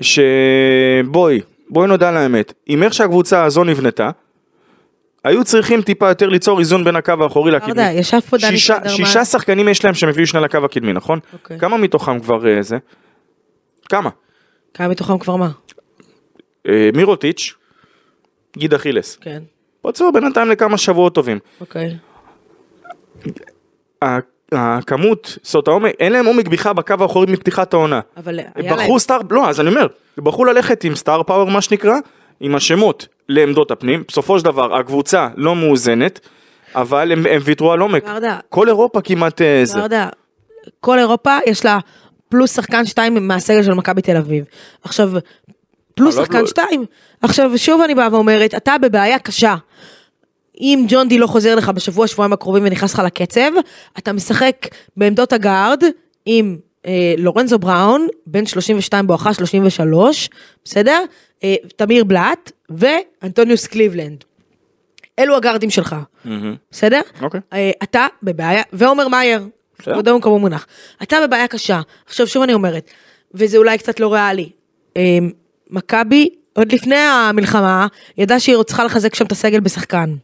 [0.00, 1.40] שבואי,
[1.70, 4.10] בואי נודע על האמת, עם איך שהקבוצה הזו נבנתה,
[5.24, 7.68] היו צריכים טיפה יותר ליצור איזון בין הקו האחורי לקדמי.
[7.74, 8.96] ברדה, ישב פה דני שישה- פדרמן.
[8.96, 11.18] שישה שחקנים יש להם שהם הביאו שני לקו הקדמי, נכון?
[11.32, 11.58] אוקיי.
[11.58, 12.78] כמה מתוכם כבר אה, זה?
[13.88, 14.10] כמה?
[14.74, 15.50] כמה מתוכם כבר מה?
[16.68, 17.54] אה, מירוטיץ',
[18.56, 19.16] גיד אכילס.
[19.20, 19.42] כן,
[19.82, 21.38] פצוע בינתיים לכמה שבועות טובים.
[21.60, 21.96] אוקיי.
[24.52, 28.00] הכמות, אומרת העומק, אין להם עומק בכלל בקו האחורי מפתיחת העונה.
[28.16, 28.76] אבל היה להם.
[28.76, 29.86] בחרו סטאר, לא, אז אני אומר,
[30.18, 31.94] בחרו ללכת עם סטאר פאוור מה שנקרא,
[32.40, 36.20] עם השמות לעמדות הפנים, בסופו של דבר הקבוצה לא מאוזנת,
[36.74, 38.04] אבל הם, הם ויתרו על עומק.
[38.04, 38.38] ברדה.
[38.48, 39.80] כל אירופה כמעט אה, זה.
[39.80, 40.08] ברדה,
[40.80, 41.78] כל אירופה יש לה
[42.28, 44.44] פלוס שחקן שתיים מהסגל של מכבי תל אביב.
[44.84, 45.10] עכשיו,
[45.94, 46.84] פלוס אבל שחקן לא- שתיים.
[47.22, 49.54] עכשיו, שוב אני באה ואומרת, אתה בבעיה קשה.
[50.60, 53.50] אם ג'ון די לא חוזר לך בשבוע, שבועיים הקרובים ונכנס לך לקצב,
[53.98, 55.82] אתה משחק בעמדות הגארד
[56.26, 60.30] עם אה, לורנזו בראון, בן 32 בואכה 33,
[60.64, 61.04] בסדר?
[61.44, 64.24] אה, תמיר בלאט ואנטוניוס קליבלנד.
[65.18, 66.56] אלו הגארדים שלך, מהמם.
[66.70, 67.00] בסדר?
[67.22, 67.40] אוקיי.
[67.52, 69.40] אה, אתה בבעיה, ועומר מאייר.
[69.82, 70.66] כבודו במקומו מונח.
[71.02, 71.80] אתה בבעיה קשה.
[72.06, 72.90] עכשיו שוב אני אומרת,
[73.34, 74.50] וזה אולי קצת לא ריאלי.
[74.96, 75.18] אה,
[75.70, 77.86] מכבי, עוד לפני המלחמה,
[78.18, 80.14] ידעה שהיא צריכה לחזק שם את הסגל בשחקן.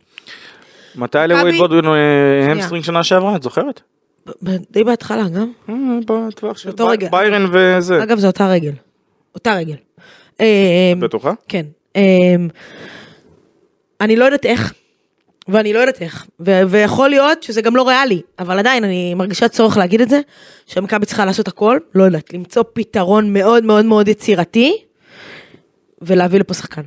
[0.96, 3.80] מתי לווייד מכבי- בולדווין אה, hamstring שנה שעברה, את זוכרת?
[4.70, 5.52] די בהתחלה גם.
[5.68, 5.74] אה,
[6.28, 6.70] בטווח של.
[7.10, 8.02] ביירן וזה.
[8.02, 8.72] אגב, זו אותה רגל.
[9.34, 9.76] אותה רגל.
[10.40, 11.32] אה, בטוחה?
[11.48, 11.66] כן.
[11.96, 12.02] אה,
[14.00, 14.72] אני לא יודעת איך,
[15.48, 19.48] ואני לא יודעת איך, ו- ויכול להיות שזה גם לא ריאלי, אבל עדיין אני מרגישה
[19.48, 20.20] צורך להגיד את זה,
[20.66, 24.76] שמכבי צריכה לעשות הכל, לא יודעת, למצוא פתרון מאוד מאוד מאוד יצירתי,
[26.02, 26.82] ולהביא לפה שחקן.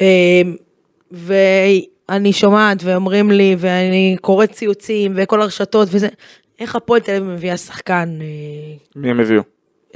[0.00, 0.42] אה,
[2.10, 6.08] ואני שומעת ואומרים לי, ואני קוראת ציוצים וכל הרשתות וזה,
[6.58, 9.42] איך הפועל תל אביב מביאה שחקן, אה, מי הם הביאו?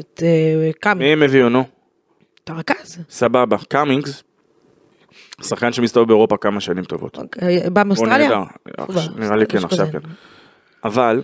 [0.00, 1.64] את אה, קאמי, מי הם הביאו, נו?
[2.44, 2.98] את הרכז.
[3.10, 3.56] סבבה.
[3.68, 4.22] קאמינגס,
[5.42, 7.18] שחקן שמסתובב באירופה כמה שנים טובות.
[7.18, 8.42] אוקיי, בא מאוסטרליה?
[9.16, 9.86] נראה לי כן, עכשיו.
[9.92, 9.98] כן.
[10.84, 11.22] אבל,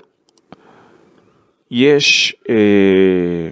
[1.70, 3.50] יש אה,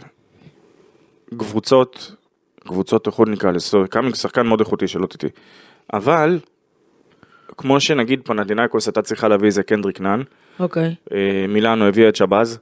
[1.38, 2.14] קבוצות,
[2.61, 5.29] קבוצות איכות נקרא לזה, קאמינגס שחקן מאוד איכותי שלא תטעי.
[5.92, 6.38] אבל,
[7.59, 10.23] כמו שנגיד פנדינאיקוס הייתה צריכה להביא איזה קנדריק נאן,
[10.61, 12.59] אוקיי, אה, מילאנו הביאה את שבאז,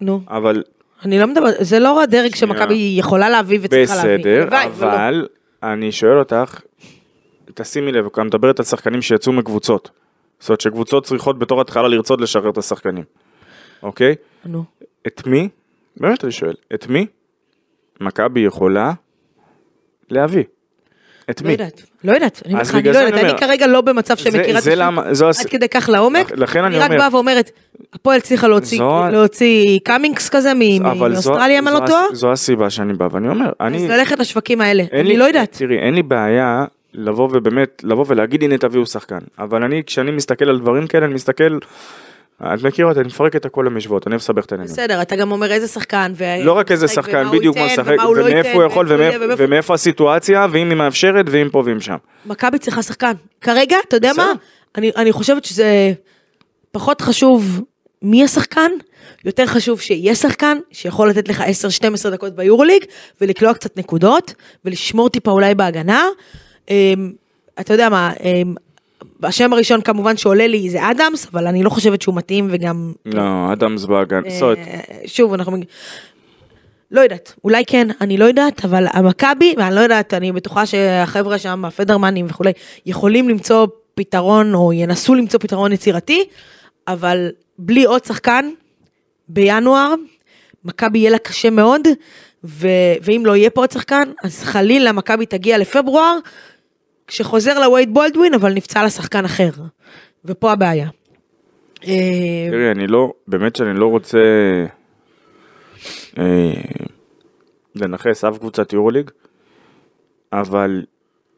[0.00, 0.20] נו.
[0.28, 0.62] אבל
[1.04, 4.18] אני לא מדברת, זה לא הדרג שמכבי יכולה להביא וצריכה להביא.
[4.18, 4.92] בסדר, הלוואי, ולא.
[4.92, 5.28] אבל
[5.62, 6.60] אני שואל אותך,
[7.54, 9.90] תשימי לב, אני מדברת על שחקנים שיצאו מקבוצות.
[10.38, 13.04] זאת אומרת שקבוצות צריכות בתור התחלה לרצות לשחרר את השחקנים,
[13.82, 14.14] אוקיי?
[14.44, 14.64] נו.
[15.06, 15.48] את מי,
[15.96, 17.06] באמת אני שואל, את מי
[18.00, 18.92] מכבי יכולה
[20.10, 20.44] להביא?
[21.30, 21.52] את לא מי?
[21.52, 24.66] יודעת, לא יודעת, אני אומרת לך, אני לא יודעת, אני כרגע לא במצב שמכירה את
[25.20, 27.50] הס- עד כדי כך לעומק, אני רק באה ואומרת,
[27.92, 28.80] הפועל הצליחה להוציא-
[29.84, 33.76] קאמינגס כזה מאוסטרליה, אם אני לא טועה, זו הסיבה שאני בא ואני אומר, אני...
[33.76, 35.52] אז ללכת לשווקים האלה, אני לא יודעת.
[35.52, 40.48] תראי, אין לי בעיה לבוא ובאמת, לבוא ולהגיד הנה תביאו שחקן, אבל אני, כשאני מסתכל
[40.48, 41.58] על דברים כאלה, אני מסתכל
[42.42, 44.74] את מכירה אותי, אני מפרק את הכל למשוואות, אני לסבך את העניינים.
[44.74, 46.12] בסדר, אתה גם אומר איזה שחקן.
[46.14, 48.86] ו- לא רק איזה שחקן, בדיוק מה לשחק, הוא לא ומאיפה הוא יכול,
[49.38, 51.96] ומאיפה- הסיטואציה, ואם היא מאפשרת, ואם פה ואם שם.
[52.26, 53.12] מכבי צריכה שחקן.
[53.40, 54.12] כרגע, אתה יודע.
[54.16, 54.32] מה?
[54.76, 55.92] אני, אני חושבת שזה
[56.72, 57.60] פחות חשוב
[58.02, 58.70] מי השחקן,
[59.24, 61.40] יותר חשוב שיהיה שחקן שיכול לתת לך
[62.06, 62.84] 10-12 דקות ביורוליג,
[63.20, 66.04] ולקלוע קצת נקודות, ולשמור טיפה אולי בהגנה.
[66.70, 67.12] אמ,
[67.60, 68.54] אתה יודע מה, אמ,
[69.22, 72.92] השם הראשון כמובן שעולה לי זה אדמס, אבל אני לא חושבת שהוא מתאים וגם...
[73.06, 75.56] לא, אדמס באגן, אה, שוב, אנחנו...
[76.90, 81.38] לא יודעת, אולי כן, אני לא יודעת, אבל המכבי, ואני לא יודעת, אני בטוחה שהחבר'ה
[81.38, 82.52] שם, הפדרמנים וכולי,
[82.86, 86.24] יכולים למצוא פתרון, או ינסו למצוא פתרון יצירתי,
[86.88, 88.50] אבל בלי עוד שחקן,
[89.28, 89.94] בינואר,
[90.64, 91.80] מכבי יהיה לה קשה מאוד,
[92.44, 96.18] ו- ואם לא יהיה פה עוד שחקן, אז חלילה מכבי תגיע לפברואר,
[97.06, 99.50] כשחוזר לווייד בולדווין, אבל נפצע לשחקן אחר.
[100.24, 100.88] ופה הבעיה.
[101.86, 104.18] אה, תראי, אני לא, באמת שאני לא רוצה
[106.18, 106.52] אה,
[107.74, 109.10] לנכס אף קבוצת יורוליג,
[110.32, 110.84] אבל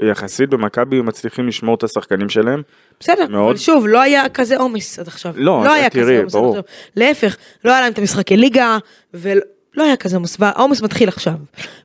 [0.03, 2.63] יחסית במכבי מצליחים לשמור את השחקנים שלהם.
[3.01, 3.49] בסדר, מאוד.
[3.49, 5.35] אבל שוב, לא היה כזה עומס עד עכשיו.
[5.37, 6.59] לא, לא היה תראי, כזה עומס עד ברור.
[6.59, 6.63] עכשיו.
[6.97, 8.79] להפך, לא היה להם את המשחקי ליגה,
[9.15, 9.45] ולא
[9.77, 11.35] היה כזה עומס, והעומס מתחיל עכשיו.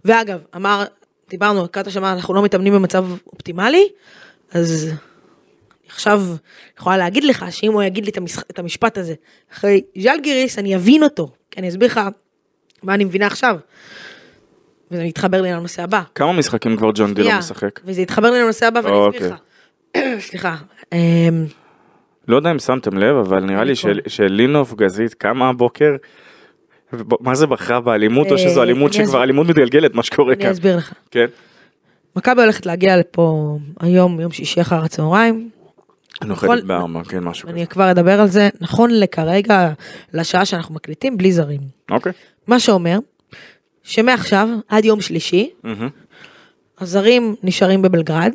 [0.06, 0.84] ואגב, אמר,
[1.32, 3.88] דיברנו, קאטה שאמר, אנחנו לא מתאמנים במצב אופטימלי,
[4.52, 6.22] אז אני עכשיו
[6.78, 8.44] יכולה להגיד לך שאם הוא יגיד לי את, המשח...
[8.52, 9.14] את המשפט הזה,
[9.54, 12.00] אחרי ז'לגיריס, אני אבין אותו, כי אני אסביר לך
[12.84, 13.58] מה אני מבינה עכשיו.
[14.92, 16.02] וזה מתחבר לי לנושא הבא.
[16.16, 17.80] כמה משחקים כבר ג'ון די שנייה, משחק?
[17.86, 19.40] וזה יתחבר לי לנושא הבא ואני אסביר לך.
[20.30, 20.56] סליחה.
[20.94, 20.98] אמ,
[22.28, 25.96] לא יודע אם שמתם לב, אבל נראה לי של- שלינוף גזית קמה הבוקר,
[27.20, 29.24] מה זה בחרה באלימות, או אה, שזו אלימות אני שכבר.
[29.24, 30.46] אלימות מתגלגלת, מה שקורה כאן.
[30.46, 30.94] אני אסביר לך.
[31.12, 31.26] כן.
[32.16, 35.50] מכבי הולכת להגיע לפה היום, יום שישי אחר הצהריים.
[36.24, 37.58] נוחתת בארבע, כן, משהו כזה.
[37.58, 38.50] אני כבר אדבר על זה.
[38.62, 39.72] נכון לכרגע,
[40.14, 41.62] לשעה שאנחנו מקליטים, בלי זרים.
[41.92, 42.12] אוקיי.
[42.48, 43.00] מה שאומר,
[43.84, 45.50] שמעכשיו עד יום שלישי.
[46.80, 48.32] הזרים נשארים בבלגרד,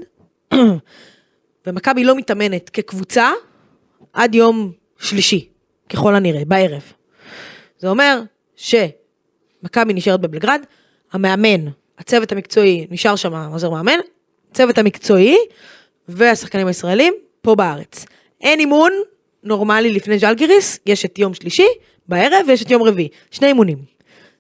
[1.67, 3.31] ומכבי לא מתאמנת כקבוצה
[4.13, 5.49] עד יום שלישי,
[5.89, 6.83] ככל הנראה, בערב.
[7.79, 8.21] זה אומר
[8.57, 10.61] שמכבי נשארת בבלגרד,
[11.13, 11.67] המאמן,
[11.99, 13.99] הצוות המקצועי נשאר שם עוזר מאמן,
[14.51, 15.37] הצוות המקצועי
[16.09, 18.05] והשחקנים הישראלים פה בארץ.
[18.41, 18.93] אין אימון
[19.43, 21.67] נורמלי לפני ז'לגיריס, יש את יום שלישי
[22.09, 23.79] בערב ויש את יום רביעי, שני אימונים.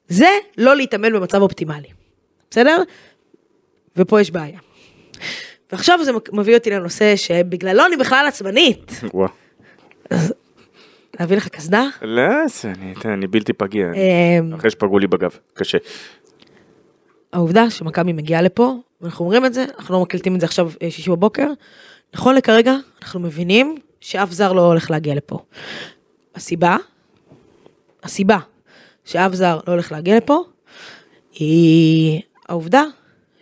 [0.08, 1.88] זה לא להתאמן במצב אופטימלי,
[2.50, 2.82] בסדר?
[3.96, 4.58] ופה יש בעיה.
[5.72, 8.92] ועכשיו זה מביא אותי לנושא שבגללו אני בכלל עצבנית.
[9.14, 9.28] וואו.
[11.20, 11.84] להביא לך קסדה?
[12.02, 12.22] לא,
[12.64, 13.86] אני- אני בלתי פגיע.
[13.92, 15.78] אמ, אחרי שפגעו לי בגב, קשה.
[17.32, 20.90] העובדה שמכבי מגיעה לפה, ואנחנו אומרים את זה, אנחנו לא מקליטים את זה עכשיו אה,
[20.90, 21.46] שישי בבוקר,
[22.14, 25.38] נכון לכרגע, אנחנו מבינים שאף זר לא הולך להגיע לפה.
[26.34, 26.76] הסיבה,
[28.02, 28.38] הסיבה
[29.04, 30.38] שאף זר לא הולך להגיע לפה,
[31.32, 32.82] היא העובדה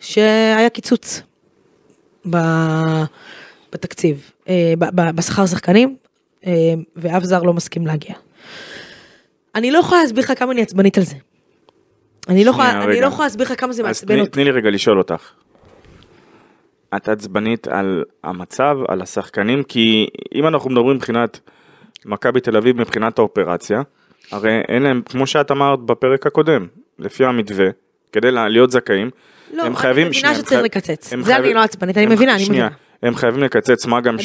[0.01, 1.23] שהיה קיצוץ
[2.31, 3.05] ב-
[3.73, 4.75] בתקציב, אה,
[5.15, 5.97] בשכר שחקנים,
[6.97, 8.15] ואף זר לא מסכים להגיע.
[9.55, 11.17] אני לא יכולה להסביר לך כמה אני עצבנית על זה.
[12.29, 13.01] אני לא יכולה אני.
[13.01, 14.31] לא להסביר לך כמה זה מעצבן אותי.
[14.31, 15.31] תני לי רגע לשאול אותך.
[16.97, 21.41] את עצבנית על המצב, על השחקנים, כי אם אנחנו מדברים מבחינת
[22.07, 23.83] מכבי תל אביב, מבחינת האופרציה,
[24.33, 26.67] הרי אין להם, כמו שאת אמרת בפרק הקודם,
[26.99, 27.67] לפי המתווה,
[28.13, 29.11] כדי לה- להיות זכאים,
[29.53, 31.15] לא, הם אני חייבים, מבינה שנייה, הם שצריך לקצץ.
[31.21, 32.69] זה אני לא עצבנית, אני מבינה, אני מבינה.
[33.05, 34.17] הם חייבים לקצץ, מה גם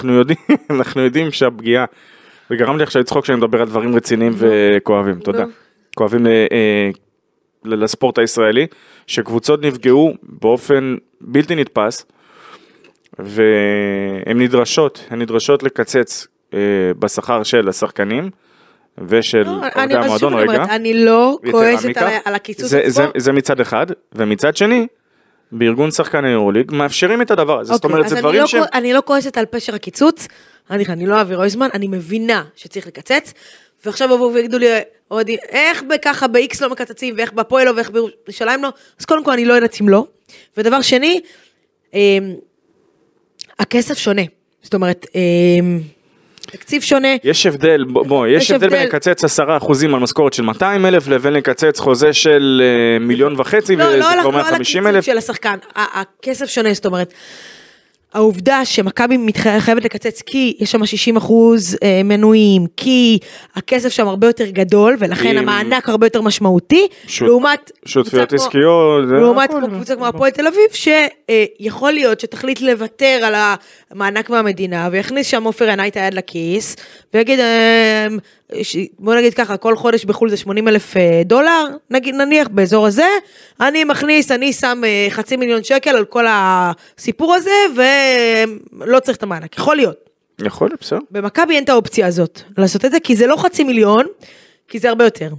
[0.00, 0.38] אני לא יודעים,
[0.70, 1.84] אנחנו יודעים שהפגיעה,
[2.50, 5.44] וגרם לי עכשיו לצחוק כשאני מדבר על דברים רציניים וכואבים, תודה.
[5.44, 5.50] נו.
[5.96, 6.90] כואבים אה,
[7.64, 8.66] ל- לספורט הישראלי,
[9.06, 12.06] שקבוצות נפגעו באופן בלתי נתפס,
[13.18, 16.58] והן נדרשות, הן נדרשות לקצץ אה,
[16.98, 18.30] בשכר של השחקנים
[19.08, 20.64] ושל לא, עובדי המועדון, רגע.
[20.64, 23.04] אני לא כועסת על הקיצוץ עצמו.
[23.16, 24.86] זה מצד אחד, ומצד שני,
[25.52, 28.60] בארגון שחקני יורוליג מאפשרים את הדבר הזה, זאת אוקיי, אומרת זה דברים לא שהם...
[28.60, 30.28] כוע- אני לא כועסת על פשר הקיצוץ,
[30.70, 33.32] אני אני לא אעביר רויזמן, אני מבינה שצריך לקצץ,
[33.84, 34.66] ועכשיו יבואו ויגידו לי,
[35.10, 38.68] אוהדים, איך ככה ב-X לא מקצצים, ואיך בהפועל לא, ואיך בירושלים לא,
[39.00, 40.04] אז קודם כל אני לא יודעת אם לא.
[40.56, 41.20] ודבר שני,
[41.94, 42.34] אמ,
[43.58, 44.22] הכסף שונה.
[44.62, 45.80] זאת אומרת, אמ,
[46.50, 47.08] תקציב שונה.
[47.24, 48.86] יש הבדל, בוא, יש, יש הבדל בין.
[48.86, 53.76] לקצץ עשרה אחוזים על משכורת של 200 אלף לבין לקצץ חוזה של אה, מיליון וחצי
[53.76, 55.04] לא, וזה לא על- כבר לא על 150 הקיצוץ אלף.
[55.04, 57.12] של השחקן, הכסף שונה, זאת אומרת,
[58.14, 59.16] העובדה שמכבי
[59.58, 63.18] חייבת לקצץ כי יש שם 60 אחוז אה, מנויים, כי
[63.54, 68.36] הכסף שם הרבה יותר גדול ולכן עם- המענק הרבה יותר משמעותי, שות- לעומת שותפויות כמו-
[68.42, 69.04] עסקיות.
[69.10, 69.50] לעומת.
[69.50, 73.34] כמו קבוצה כמו הפועל תל אביב, שיכול להיות שתחליט לוותר על
[73.90, 76.76] המענק מהמדינה ויכניס שם עופר עיניי את היד לכיס
[77.14, 78.06] ויגיד, אה,
[78.62, 82.86] ש- בוא נגיד ככה, כל חודש בחו"ל זה 80 אלף אה, דולר, נגיד נניח באזור
[82.86, 83.06] הזה,
[83.60, 84.80] אני מכניס, אני שם
[85.10, 87.50] חצי מיליון שקל על כל הסיפור הזה
[88.78, 89.96] ולא צריך את המענק, יכול להיות.
[90.40, 90.98] יכול להיות, בסדר.
[91.10, 94.06] במכבי אין את האופציה הזאת לעשות את זה, כי זה לא חצי מיליון,
[94.68, 95.30] כי זה הרבה יותר.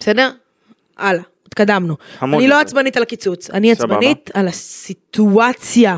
[0.00, 0.30] בסדר?
[0.96, 1.96] הלאה, התקדמנו.
[2.22, 2.60] אני לא.
[2.60, 3.72] עצבנית על הקיצוץ, אני.
[3.72, 5.96] עצבנית על הסיטואציה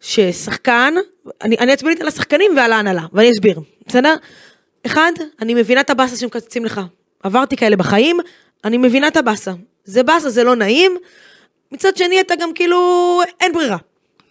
[0.00, 0.94] ששחקן,
[1.42, 4.14] אני, אני עצבנית על השחקנים ועל ההנהלה, ואני אסביר, בסדר?
[4.86, 6.80] אחד, אני מבינה את הבאסה שמקצצים לך.
[7.22, 8.16] עברתי כאלה בחיים,
[8.64, 9.52] אני מבינה את הבאסה.
[9.84, 10.96] זה באסה, זה לא נעים.
[11.72, 13.76] מצד שני, אתה גם כאילו, אין ברירה.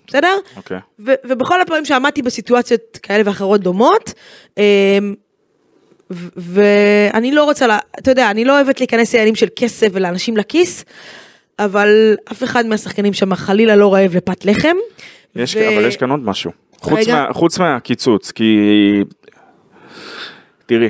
[0.07, 0.37] בסדר?
[0.55, 0.79] אוקיי.
[0.99, 4.13] ו- ובכל הפעמים שעמדתי בסיטואציות כאלה ואחרות דומות,
[4.57, 4.63] אמ,
[6.37, 10.85] ואני לא רוצה, לה, אתה יודע, אני לא אוהבת להיכנס לעניינים של כסף ולאנשים לכיס,
[11.59, 14.75] אבל אף אחד מהשחקנים שם חלילה לא רעב לפת לחם.
[15.35, 16.51] יש, ו- אבל יש כאן עוד משהו.
[16.79, 17.07] חוץ.
[17.07, 18.59] מה, חוץ מהקיצוץ, כי...
[20.65, 20.89] תראי,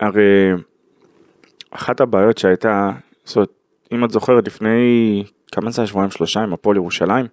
[0.00, 0.50] הרי
[1.70, 2.90] אחת הבעיות שהייתה,
[3.24, 3.48] זאת אומרת,
[3.92, 7.26] אם את זוכרת לפני כמה זה היה שבועיים שלושה עם הפועל ירושלים,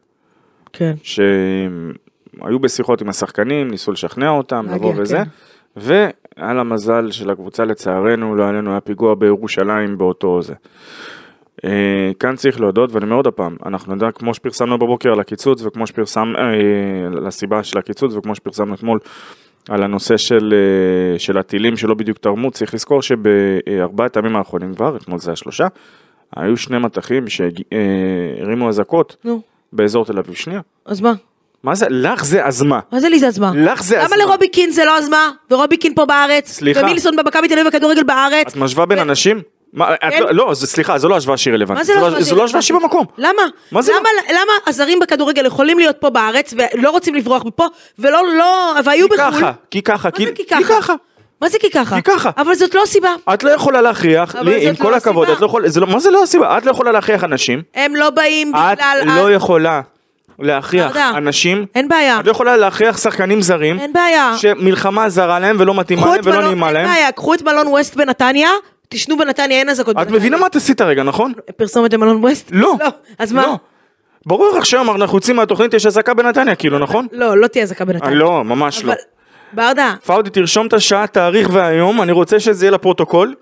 [0.73, 0.93] כן.
[1.03, 5.23] שהיו בשיחות עם השחקנים, ניסו לשכנע אותם, להגיע, לבוא וזה, כן.
[5.75, 10.53] ועל המזל של הקבוצה לצערנו, לא עלינו, היה פיגוע בירושלים באותו זה.
[11.65, 15.65] אה, כאן צריך להודות, ואני אומר עוד הפעם, אנחנו נדע, כמו שפרסמנו בבוקר על הקיצוץ,
[15.65, 18.99] וכמו שפרסם, אה, לסיבה של הקיצוץ, וכמו שפרסמנו אתמול
[19.69, 24.97] על הנושא של, אה, של הטילים שלא בדיוק תרמו, צריך לזכור שבארבעת הימים האחרונים כבר,
[24.97, 25.67] אתמול זה השלושה,
[26.35, 29.41] היו שני מטחים שהרימו אזעקות נו,
[29.73, 30.35] באזור תל אביב.
[30.35, 31.13] שנייה, אז מה?
[31.63, 32.79] מה זה, לך זה אז מה?
[32.91, 33.51] מה זה לי זה אז מה?
[33.55, 34.23] לך זה אז למה מה?
[34.25, 35.29] לרובי קין זה לא אז מה?
[35.51, 36.51] ורובי קין פה בארץ?
[36.51, 36.81] סליחה.
[36.81, 38.47] ומילסון במכבי תל אביב בכדורגל בארץ?
[38.47, 39.41] את משווה בין אנשים?
[39.73, 39.99] מה, את.
[40.19, 41.77] לא, לא, זה- סליחה, זו לא השוואה שהיא רלוונטית.
[41.79, 43.05] מה זה לא השוואה זו לא השוואה שהיא במקום.
[43.17, 43.41] למה?
[43.71, 47.65] מה זה למה, למה הזרים בכדורגל יכולים להיות פה בארץ ולא רוצים לברוח מפה
[47.99, 49.31] ולא, לא, והיו כי בחו"ל?
[49.39, 50.93] ככה, כי ככה, מה זה כי כי ככה?
[51.43, 51.95] מה זה כי ככה?
[51.95, 52.29] כי ככה.
[52.37, 53.09] אבל זאת לא הסיבה.
[53.33, 55.35] את לא יכולה להכריח, לי, עם כל לא הכבוד, הסיבה.
[55.37, 56.57] את לא יכולה, זה לא- מה זה לא הסיבה?
[56.57, 59.01] את לא יכולה להכריח אנשים, הם לא באים את בגלל...
[59.05, 59.81] לא יכולה
[60.39, 60.97] להכריח.
[60.97, 62.19] אנשים, אין בעיה.
[62.19, 64.33] את לא יכולה להכריח שחקנים זרים, אין בעיה.
[64.37, 66.87] שמלחמה זרה להם ולא מתאימה להם את ולא נעימה אין להם.
[66.87, 68.49] בעיה, קחו את מלון ווסט בנתניה,
[68.89, 70.19] תשנו בנתניה, אין אזעקות את בנתניה.
[70.19, 71.33] מבינה מה את עשית הרגע, נכון?
[71.57, 72.49] פרסומת למלון ווסט?
[72.51, 72.75] לא.
[72.79, 72.87] לא.
[73.19, 73.41] אז מה?
[73.41, 73.57] לא.
[74.25, 77.07] ברור לך שהיום אנחנו יוצאים מהתוכנית, יש אזעקה בנתניה, כאילו, נכון?
[77.11, 78.15] לא, לא תהיה אזעקה בנתניה.
[78.15, 78.93] לא, ממש לא.
[79.55, 83.35] ברדה, פאודי, תרשום את השעה, תאריך והיום, אני רוצה שזה יהיה לפרוטוקול.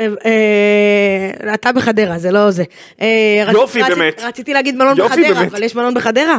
[0.00, 2.64] אה, אה, אתה בחדרה, זה לא זה.
[3.00, 4.20] אה, יופי, באמת.
[4.24, 5.44] רציתי להגיד מלון בחדרה.
[5.44, 6.38] אבל יש מלון בחדרה.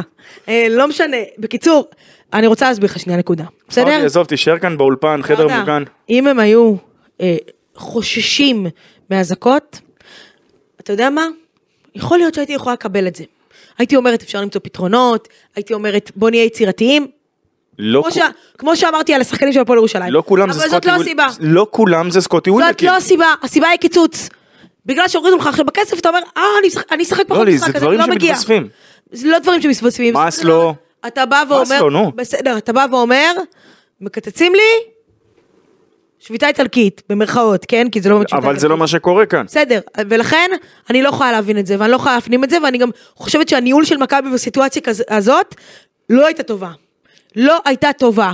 [0.69, 1.17] לא משנה.
[1.37, 1.87] בקיצור,
[2.33, 3.43] אני רוצה להסביר לך שנייה נקודה.
[3.69, 4.05] בסדר?
[4.05, 5.83] עזוב, תישאר כאן באולפן, חדר מוגן.
[6.09, 6.75] אם הם היו
[7.75, 8.67] חוששים
[9.09, 9.79] מאזעקות,
[10.79, 11.27] אתה יודע מה?
[11.95, 13.23] יכול להיות שהייתי יכולה לקבל את זה.
[13.77, 17.07] הייתי אומרת, אפשר למצוא פתרונות, הייתי אומרת, בוא נהיה יצירתיים.
[17.79, 18.17] לא כמו, ש...
[18.57, 20.13] כמו שאמרתי על השחקנים של הפועל ירושלים.
[20.13, 21.25] לא כולם זה אבל זאת סקוטי לא הסיבה.
[21.39, 22.89] לא כולם זה סקוטי זאת ווילבקין.
[22.89, 24.29] לא הסיבה, הסיבה היא קיצוץ.
[24.85, 26.43] בגלל שהורידו לך עכשיו בכסף, אתה אומר, אה,
[26.91, 28.29] אני אשחק- פחות לא, משחק, זה אז דברים אני לא מגיע.
[28.35, 28.67] שמתווספים.
[29.11, 30.13] זה לא דברים שמתווספים.
[30.13, 30.75] מאסלו.
[31.07, 32.11] אתה בא ואומר, מאסלו, נו.
[32.15, 33.31] בסדר, אתה בא ואומר,
[34.01, 34.91] מקצצים לי,
[36.19, 37.87] שביתה איטלקית, במרכאות, כן?
[37.91, 38.79] כי זה לא באמת שביתה אבל זה לא איטלקית.
[38.79, 39.45] מה שקורה כאן.
[39.45, 40.49] בסדר, ולכן
[40.89, 43.49] אני לא יכולה להבין את זה, ואני לא יכולה להפנים את זה, ואני גם חושבת
[43.49, 45.55] שהניהול של מכבי בסיטואציה הזאת
[46.09, 46.71] לא הייתה טובה.
[47.35, 48.31] לא הייתה טובה,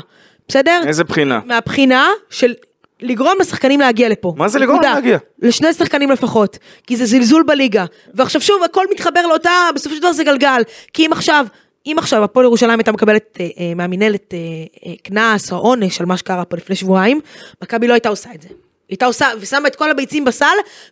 [0.48, 0.82] בסדר?
[0.88, 1.40] איזה בחינה?
[1.46, 2.54] מהבחינה של
[3.02, 4.34] לגרום לשחקנים להגיע לפה.
[4.38, 4.82] מה זה לגרום.
[4.82, 5.18] להגיע?
[5.42, 7.86] לשני שחקנים לפחות, כי זה זלזול בליגה.
[8.14, 10.62] ועכשיו שוב, הכל מתחבר לאותה, בסופו של דבר זה גלגל.
[10.94, 11.46] כי אם עכשיו,
[11.86, 14.40] אם עכשיו הפועל ירושלים הייתה מקבלת אה, אה, מהמינהלת אה,
[14.86, 17.20] אה, קנס או עונש על מה שקרה פה לפני שבועיים,
[17.64, 18.48] מכבי לא הייתה עושה את זה.
[18.48, 18.56] היא
[18.96, 20.46] הייתה עושה ושמה את כל הביצים בסל,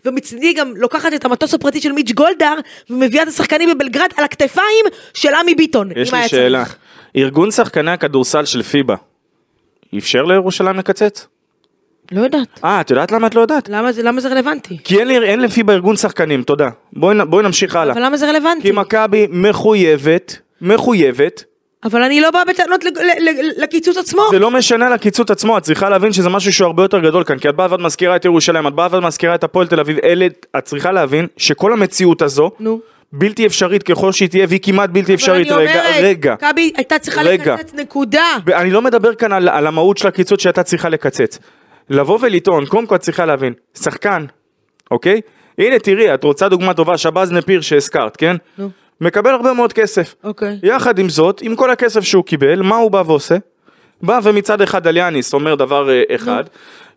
[0.05, 2.55] ומצידי גם לוקחת את המטוס הפרטי של מיץ' גולדהר,
[2.89, 5.89] ומביאה את השחקנים בבלגרד על הכתפיים של עמי ביטון.
[5.95, 6.65] יש לי שאלה.
[6.65, 6.77] צריך.
[7.15, 8.95] ארגון שחקני הכדורסל של פיבה,
[9.97, 11.27] אפשר לירושלים לקצץ?
[12.11, 12.47] לא יודעת.
[12.63, 13.69] אה, את יודעת למה את לא יודעת?
[13.69, 14.77] למה זה, למה זה רלוונטי?
[14.83, 16.69] כי אין לי- אין לפיבה ארגון שחקנים, תודה.
[16.93, 17.93] בואי בואי נמשיך הלאה.
[17.93, 18.61] אבל למה זה רלוונטי?
[18.61, 21.43] כי מכבי מחויבת, מחויבת,
[21.83, 22.85] אבל אני לא באה בטענות
[23.57, 24.21] לקיצוץ עצמו.
[24.31, 27.39] זה לא משנה לקיצוץ עצמו, את צריכה להבין שזה משהו שהוא הרבה יותר גדול כאן,
[27.39, 29.97] כי את באה ואת מזכירה את ירושלים, את באה ואת מזכירה את הפועל תל אביב,
[30.03, 30.27] אלה,
[30.57, 32.79] את צריכה להבין שכל המציאות הזו, נו.
[33.13, 36.33] בלתי אפשרית ככל שהיא תהיה, והיא כמעט בלתי אפשרית, אבל אני רגע, אומרת, רגע.
[36.33, 37.55] מכבי הייתה צריכה רגע.
[37.55, 38.25] לקצץ נקודה.
[38.55, 41.39] אני לא מדבר כאן על, על המהות של הקיצוץ שהייתה צריכה לקצץ.
[41.89, 44.25] לבוא ולטעון, קודם כל את צריכה להבין, שחקן,
[44.91, 45.21] אוקיי?
[45.57, 48.35] הנה תראי, את רוצה דוגמה טובה, שבז נפיר שהזכרת, כן?
[48.57, 48.69] נו.
[49.01, 50.15] מקבל הרבה מאוד כסף.
[50.23, 50.59] אוקיי.
[50.63, 53.37] יחד עם זאת, עם כל הכסף שהוא קיבל, מה הוא בא ועושה?
[54.01, 56.43] בא ומצד אחד על יאניס אומר דבר אה, אחד,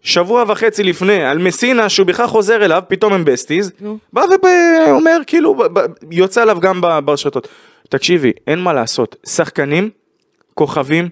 [0.03, 3.72] שבוע וחצי לפני על מסינה שהוא בכלל חוזר אליו, פתאום הם בסטיז.
[4.12, 4.22] בא
[4.86, 7.48] ואומר כאילו, ב- ב- יוצא עליו גם ברשתות.
[7.88, 9.90] תקשיבי, אין מה לעשות, שחקנים,
[10.55, 11.09] כוכבים,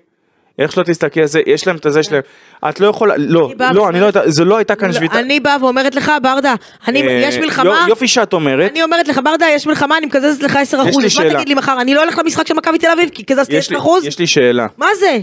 [0.58, 2.22] איך שלא תסתכל על זה, יש להם את הזה שלהם,
[2.68, 5.18] את לא יכולה, לא, לא, אני לא יודעת, זה לא הייתה כאן לא, שביתה.
[5.20, 6.54] אני באה ואומרת לך, ברדה,
[6.88, 10.42] אני, אה, יש מלחמה, יופי שאת אומרת, אני אומרת לך, ברדה, יש מלחמה, אני מקזזת
[10.42, 10.58] לך 10%.
[10.60, 11.34] יש לי אז מה שאלה.
[11.34, 11.80] תגיד לי מחר?
[11.80, 14.06] אני לא הולך למשחק של מכבי תל אביב, כי קזזתי יש לי- 10%?
[14.06, 14.66] יש לי שאלה.
[14.76, 15.18] מה זה?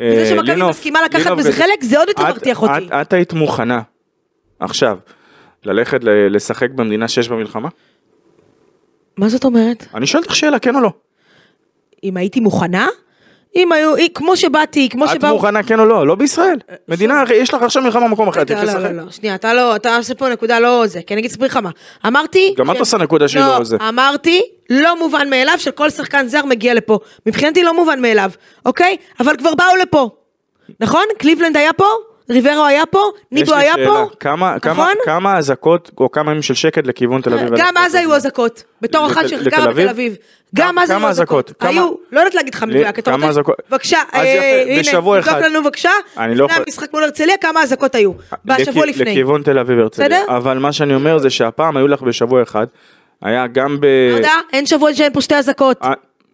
[0.00, 2.88] וזה אה, שמכבי מסכימה לקחת בזה זה- חלק, זה עוד יותר מרתיח אותי.
[3.02, 3.82] את- היית מוכנה
[4.60, 4.98] עכשיו
[5.64, 7.68] ללכת לשחק במדינה שיש בה מלחמה?
[9.16, 9.86] מה זאת אומרת?
[9.94, 10.90] אני שואל אותך שאלה, כן או לא?
[12.04, 12.86] אם הייתי מוכנה?
[13.56, 15.32] אם היו, כמו שבאתי, כמו את שבאו...
[15.32, 16.06] מוכנה כן או לא?
[16.06, 16.56] לא בישראל.
[16.88, 18.90] מדינה, יש לך עכשיו מלחמה במקום אחר, רגע, תלכי לא, לשחק.
[18.90, 21.56] לא, לא, שנייה, אתה לא, אתה עושה פה נקודה לא זה, כי אני אגיד לך
[21.56, 21.70] מה.
[22.06, 22.54] אמרתי...
[22.56, 23.76] גם את עושה נקודה שהיא לא זה.
[23.88, 26.98] אמרתי, לא מובן מאליו שכל שחקן זר מגיע לפה.
[27.26, 28.30] מבחינתי לא מובן מאליו,
[28.66, 28.96] אוקיי?
[29.20, 30.10] אבל כבר באו לפה.
[30.80, 31.04] נכון?
[31.18, 31.86] קליבלנד היה פה?
[32.30, 33.00] ריברו היה פה?
[33.32, 34.06] ניבו היה שאלה, פה?
[34.20, 34.94] כמה- כמה- נכון?
[35.04, 37.48] כמה אזעקות או כמה ימים של שקט לכיוון תל אביב?
[37.56, 39.66] גם אז היו אזעקות, בתור אחת שגרה?
[39.72, 40.16] בתל אביב.
[40.54, 41.52] גם אז היו אזעקות.
[41.60, 43.40] היו, לא יודעת להגיד לך מדויק, אתה רוצה?
[43.70, 45.36] בבקשה, אה, הנה, בשבוע תבדוק.
[45.38, 48.12] לנו בבקשה, אני לא לפני יכול- המשחק מול הרצליה, כמה אזעקות היו,
[48.44, 49.10] בשבוע לכ- לפני.
[49.10, 50.22] לכיוון תל אביב הרצליה.
[50.28, 52.66] אבל מה שאני אומר זה שהפעם היו לך בשבוע אחד,
[53.22, 53.84] היה גם ב...
[54.10, 55.78] אתה יודע, אין שבוע שאין פה שתי אזעקות.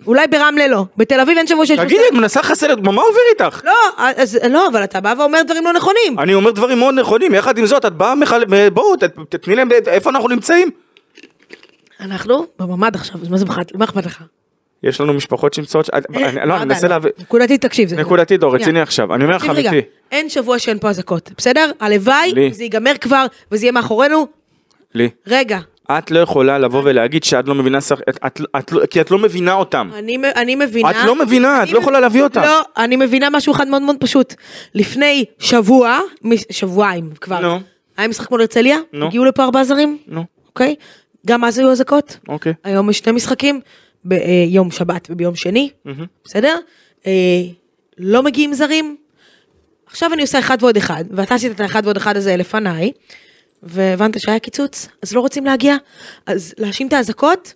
[0.02, 0.06] אה.
[0.06, 2.78] אולי ברמלה לא, בתל אביב אין שבוע שיש תגידי, את מנסה לחסל את...
[2.78, 3.60] מה עובר איתך?
[3.64, 3.72] לא,
[4.16, 6.18] אז לא, אבל אתה בא ואומר דברים לא נכונים.
[6.18, 8.44] אני אומר דברים מאוד נכונים, יחד עם זאת, את באה, מחל...
[8.70, 10.70] בואו, ת- תתני להם איפה אנחנו נמצאים.
[12.00, 14.22] אנחנו בממ"ד עכשיו, אז מה זה אכפת- מה אכפת לך?
[14.82, 16.94] יש לנו משפחות שנמצאות, ש- אני- לא, אני ברדה, מנסה לא.
[16.94, 17.94] להבין, נקודתית תקשיב.
[17.94, 18.54] נקודתית, לא.
[18.54, 19.80] רציני עכשיו, אני אומר לך אמיתי,
[20.12, 21.70] אין שבוע שאין פה אזעקות, בסדר?
[21.80, 22.32] הלוואי.
[22.52, 24.26] זה ייגמר כבר, וזה יהיה מאחורינו.
[24.94, 25.58] לי, רגע,
[25.98, 29.10] את לא יכולה לבוא ולהגיד שאת לא מבינה, שח- את- את- את לא- כי את
[29.10, 29.90] לא מבינה אותם.
[29.94, 30.90] אני, אני מבינה...
[30.90, 32.40] את לא מבינה, את לא יכולה להביא אותם.
[32.42, 34.34] לא, אני מבינה משהו אחד מאוד מאוד פשוט.
[34.74, 35.98] לפני שבוע,
[36.50, 37.60] שבועיים כבר, נו.
[37.96, 39.06] היה משחק מול הרצליה, נו.
[39.06, 40.74] הגיעו לפה ארבעה זרים, נו, אוקיי?
[41.26, 42.18] גם אז היו אזעקות.
[42.28, 42.52] אוקיי.
[42.64, 43.60] היום יש שני משחקים,
[44.04, 45.70] ביום שבת וביום שני,
[46.24, 46.56] בסדר?
[47.06, 47.12] אה,
[47.98, 48.96] לא מגיעים זרים.
[49.86, 52.92] עכשיו אני עושה אחד ועוד אחד, ואתה עשית את האחד ועוד אחד הזה לפניי,
[53.62, 55.76] והבנת שהיה קיצוץ, אז לא רוצים להגיע,
[56.26, 57.54] אז להאשים את האזעקות,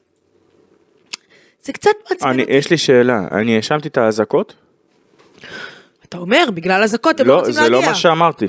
[1.63, 2.53] זה קצת מעצבן אותי.
[2.53, 4.55] יש לי שאלה, אני האשמתי את האזעקות?
[6.05, 7.81] אתה אומר, בגלל אזעקות הם לא לא, רוצים זה להגיע.
[7.81, 8.47] לא מה שאמרתי.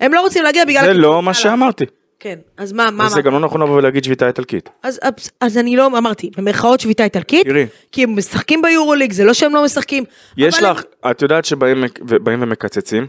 [0.00, 0.84] הם לא רוצים להגיע בגלל...
[0.84, 0.94] זה.
[0.94, 1.34] לא מה.
[1.34, 1.84] שאמרתי.
[2.20, 3.22] כן, אז מה, מה, זה מה?
[3.22, 4.68] גם לא נכון לבוא ולהגיד שביתה איטלקית.
[4.82, 7.66] אז, אז, אז אני לא אמרתי, במרכאות שביתה איטלקית, תראי.
[7.92, 10.04] כי הם משחקים ביורוליג, זה לא שהם לא משחקים.
[10.36, 13.06] יש לך, את יודעת שבאים ומקצצים,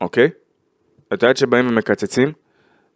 [0.00, 0.28] אוקיי?
[1.12, 2.32] את יודעת שבאים ומקצצים,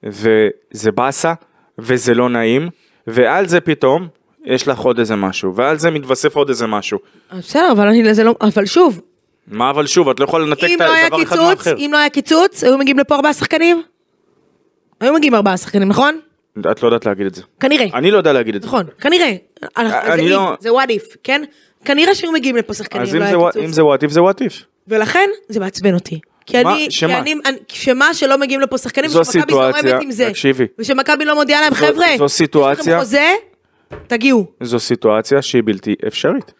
[0.04, 1.32] וזה באסה,
[1.78, 2.68] וזה לא נעים,
[3.06, 4.08] ועל זה פתאום,
[4.44, 6.98] יש לך עוד איזה משהו, ועל זה מתווסף עוד איזה משהו.
[7.38, 8.34] בסדר, אבל אני לזה לא...
[8.40, 9.00] אבל שוב,
[9.48, 11.76] מה אבל שוב, את לא יכולה לנתק את לא הדבר אחד מהאחר.
[11.78, 13.82] אם לא היה קיצוץ, היו מגיעים לפה ארבעה שחקנים?
[15.00, 16.20] היו מגיעים ארבעה שחקנים, נכון?
[16.70, 17.42] את לא יודעת להגיד את זה.
[17.60, 17.86] כנראה.
[17.94, 18.68] אני לא יודע להגיד את זה.
[18.68, 19.32] נכון, כנראה.
[20.16, 21.42] זה לא- זה what if, כן?
[21.84, 23.64] כנראה שהיו מגיעים לפה שחקנים, אז לא אם היה זה קיצוץ.
[24.02, 24.62] אם זה וואט איף.
[24.88, 26.20] ולכן זה מעצבן אותי.
[26.46, 26.72] כי מה?
[26.74, 27.18] אני, כי שמה?
[27.18, 30.28] אני, אני- שמה שלא מגיעים לפה שחקנים, זו ושמכבי סיטואציה, זורמת עם זה.
[30.30, 30.66] תקשיבי.
[30.78, 33.32] ושמכבי לא מודיעה להם, חבר'ה, זו יש סיטואציה- לכם חוזה,
[34.06, 34.46] תגיעו.
[34.62, 36.52] זו סיטואציה שהיא בלתי אפשרית.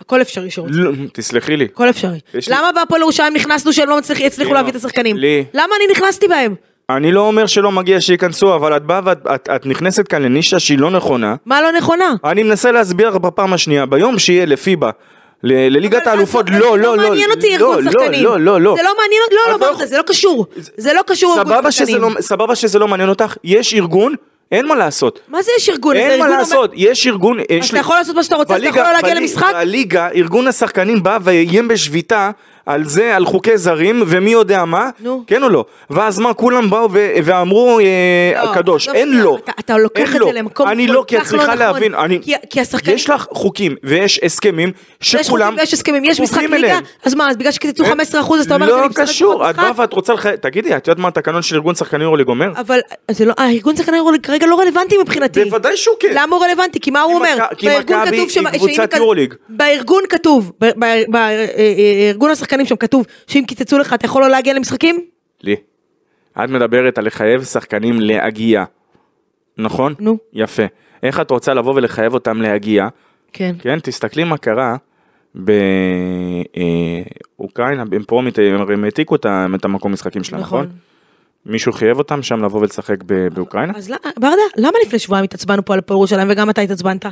[0.00, 0.74] הכל אפשרי שרוצים.
[0.74, 1.64] לא, תסלחי לי.
[1.64, 2.18] הכל אפשרי.
[2.34, 4.68] יש למה בהפועל ירושלים נכנסנו שהם לא הצליחו לי להביא לא.
[4.70, 5.16] את השחקנים?
[5.16, 5.44] לי.
[5.54, 6.54] למה אני נכנסתי בהם?
[6.90, 10.58] אני לא אומר שלא מגיע שייכנסו, אבל את באה ואת את, את נכנסת כאן לנישה
[10.58, 11.34] שהיא לא נכונה.
[11.46, 12.14] מה לא נכונה?
[12.24, 14.90] אני מנסה להסביר לך בפעם השנייה, ביום שיהיה לפיבה,
[15.42, 18.24] לליגת האלופות, לא, לא, לא, לא מעניין אותי לא, ארגון לא, שחקנים.
[18.24, 18.74] לא, לא, לא.
[18.76, 20.46] זה לא מעניין, את לא, לא זה לא קשור.
[20.76, 22.02] זה לא קשור ארגון שחקנים.
[22.02, 24.14] לא, סבבה שזה לא מעניין אותך, יש ארגון,
[24.52, 25.20] אין מה לעשות.
[25.28, 25.96] מה זה יש ארגון?
[25.96, 28.82] אין מה לעשות, יש ארגון, יש אז אתה יכול לעשות מה שאתה רוצה, אתה יכול
[28.82, 29.52] לא להגיע למשחק?
[29.54, 32.30] בליגה, ארגון השחקנים בא ואיים בשביתה
[32.66, 35.24] על זה, על חוקי זרים, ומי יודע מה, נו.
[35.26, 35.64] כן או לא?
[35.90, 37.84] ואז מה, כולם באו ו- ואמרו, אה,
[38.44, 39.36] לא, קדוש, עזוב אין שנייה, לו.
[39.36, 40.32] אתה- אתה לוקח את זה לו.
[40.32, 41.58] למקום אני כל לא, כי את לא צריכה נכון.
[41.58, 44.68] להבין, אני, כי- כי השחקנים- יש לך חוקים ויש הסכמים
[45.02, 46.78] יש חוקים שכולם ויש הסכמים, יש משחק ליגה.
[47.04, 49.70] אז מה, אז בגלל שקיצצו 15% אז אתה אומר לא שאני משחק קשור, את באה?
[49.76, 50.26] ואת רוצה לח...
[50.26, 52.50] תגידי, את יודעת מה התקנון של ארגון שחקנים יורוליג אומר?
[52.56, 52.78] אבל
[53.10, 55.44] זה לא, הארגון שחקני יורוליג כרגע לא רלוונטי מבחינתי.
[55.44, 56.08] בוודאי שהוא כן.
[56.14, 56.80] למה הוא רלוונטי?
[56.80, 57.36] כי מה הוא אומר?
[57.58, 59.34] כי בארגון מכבי היא קבוצת יורוליג.
[59.48, 61.02] בארגון כתוב, ב- ב-
[62.52, 65.04] אה, אה, השחקנים שם כתוב שאם קיצצו לך אתה יכול לא להגיע למשחקים?
[65.42, 65.56] לי.
[66.44, 68.64] את מדברת על לחייב שחקנים להגיע.
[69.58, 69.94] נכון?
[69.98, 70.18] נו.
[70.32, 70.62] יפה.
[71.02, 72.88] איך את רוצה לבוא ולחייב אותם להגיע?
[73.32, 73.54] כן.
[73.58, 74.76] כן, תסתכלי מה קרה
[77.38, 78.38] באוקראינה, הם פה מת-
[78.72, 79.26] הם העתיקו את
[79.64, 80.64] המקום משחקים שלהם, נכון?
[80.64, 80.76] נכון.
[81.46, 82.96] מישהו חייב אותם שם לבוא ולשחק
[83.34, 83.72] באוקראינה?
[83.76, 87.06] אז ברדה, למה לפני שבועיים התעצבנו פה על הפועל ירושלים וגם אתה התעצבנת?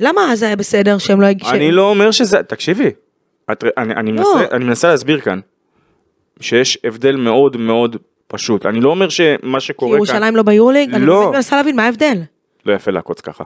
[0.00, 1.50] למה אז היה בסדר שהם לא הגישו?
[1.50, 2.90] אני לא אומר שזה, תקשיבי,
[3.52, 4.34] את, אני, אני, לא.
[4.34, 5.40] מנסה, אני מנסה להסביר כאן,
[6.40, 7.96] שיש הבדל מאוד מאוד
[8.26, 8.66] פשוט.
[8.66, 10.94] אני לא אומר שמה כי שקורה כאן, ירושלים לא ביורוליג?
[10.94, 11.20] אני לא.
[11.20, 12.22] באמת מנסה להבין מה ההבדל.
[12.66, 13.44] לא יפה לעקוץ ככה.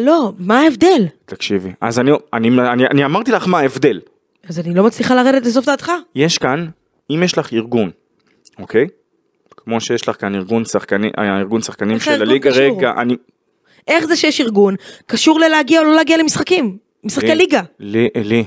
[0.00, 1.06] לא, מה ההבדל?
[1.24, 4.00] תקשיבי, אז אני, אני, אני, אני אמרתי לך מה ההבדל.
[4.48, 5.92] אז אני לא מצליחה לרדת לסוף דעתך.
[6.14, 6.66] יש כאן,
[7.10, 7.90] אם יש לך ארגון,
[8.58, 8.86] אוקיי?
[9.56, 12.50] כמו שיש לך כאן ארגון שחקנים, הארגון שחקנים איך של הליגה?
[12.50, 13.16] רגע, אני...
[13.88, 14.74] איך זה שיש ארגון
[15.06, 16.76] קשור ללהגיע או לא להגיע למשחקים?
[17.04, 17.62] משחקי לי- ליגה.
[17.80, 18.44] לי, לי.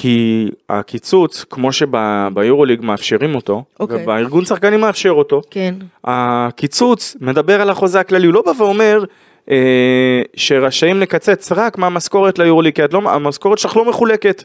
[0.00, 4.02] כי הקיצוץ, כמו שביורוליג מאפשרים אותו, אוקיי.
[4.02, 5.74] ובארגון שחקנים מאפשר אותו, כן.
[6.04, 9.04] הקיצוץ מדבר על החוזה הכללי, הוא לא בא ואומר
[9.50, 14.44] אה, שרשאים לקצץ רק מהמשכורת ליורוליג, כי לא, המשכורת שלך לא מחולקת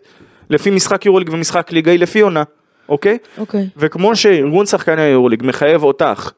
[0.50, 2.44] לפי משחק יורוליג ומשחק ליגה, היא לפי עונה,
[2.90, 3.18] אוקיי?
[3.38, 3.68] אוקיי.
[3.78, 6.32] וכמו שארגון שחקני היורוליג מחייב אותך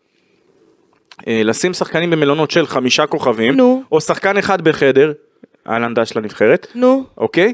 [1.27, 3.83] אה, לשים שחקנים במלונות של חמישה כוכבים, נו.
[3.91, 5.11] או שחקן אחד בחדר,
[5.69, 7.03] אהלן דש לנבחרת, נו.
[7.17, 7.53] אוקיי?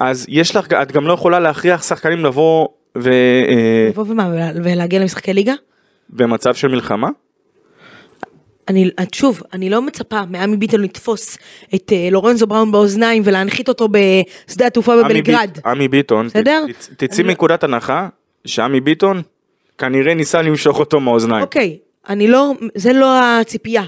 [0.00, 3.10] אז יש לך, את גם לא יכולה להכריח שחקנים לבוא ו,
[3.48, 4.30] אה, לבוא ומה,
[4.64, 5.54] ולהגיע למשחקי ליגה?
[6.10, 7.08] במצב של מלחמה?
[8.68, 11.38] אני, שוב, אני לא מצפה מעמי ביטון לתפוס
[11.74, 15.50] את אה, לורנזו בראון באוזניים ולהנחית אותו בשדה התעופה בבלגרד.
[15.66, 16.64] עמי ביטון, בסדר?
[16.96, 18.08] תצאי מנקודת הנחה
[18.44, 19.22] שעמי ביטון
[19.78, 21.42] כנראה ניסה למשוך אותו מהאוזניים.
[21.42, 21.78] אוקיי,
[22.08, 23.84] אני לא, זה לא הציפייה.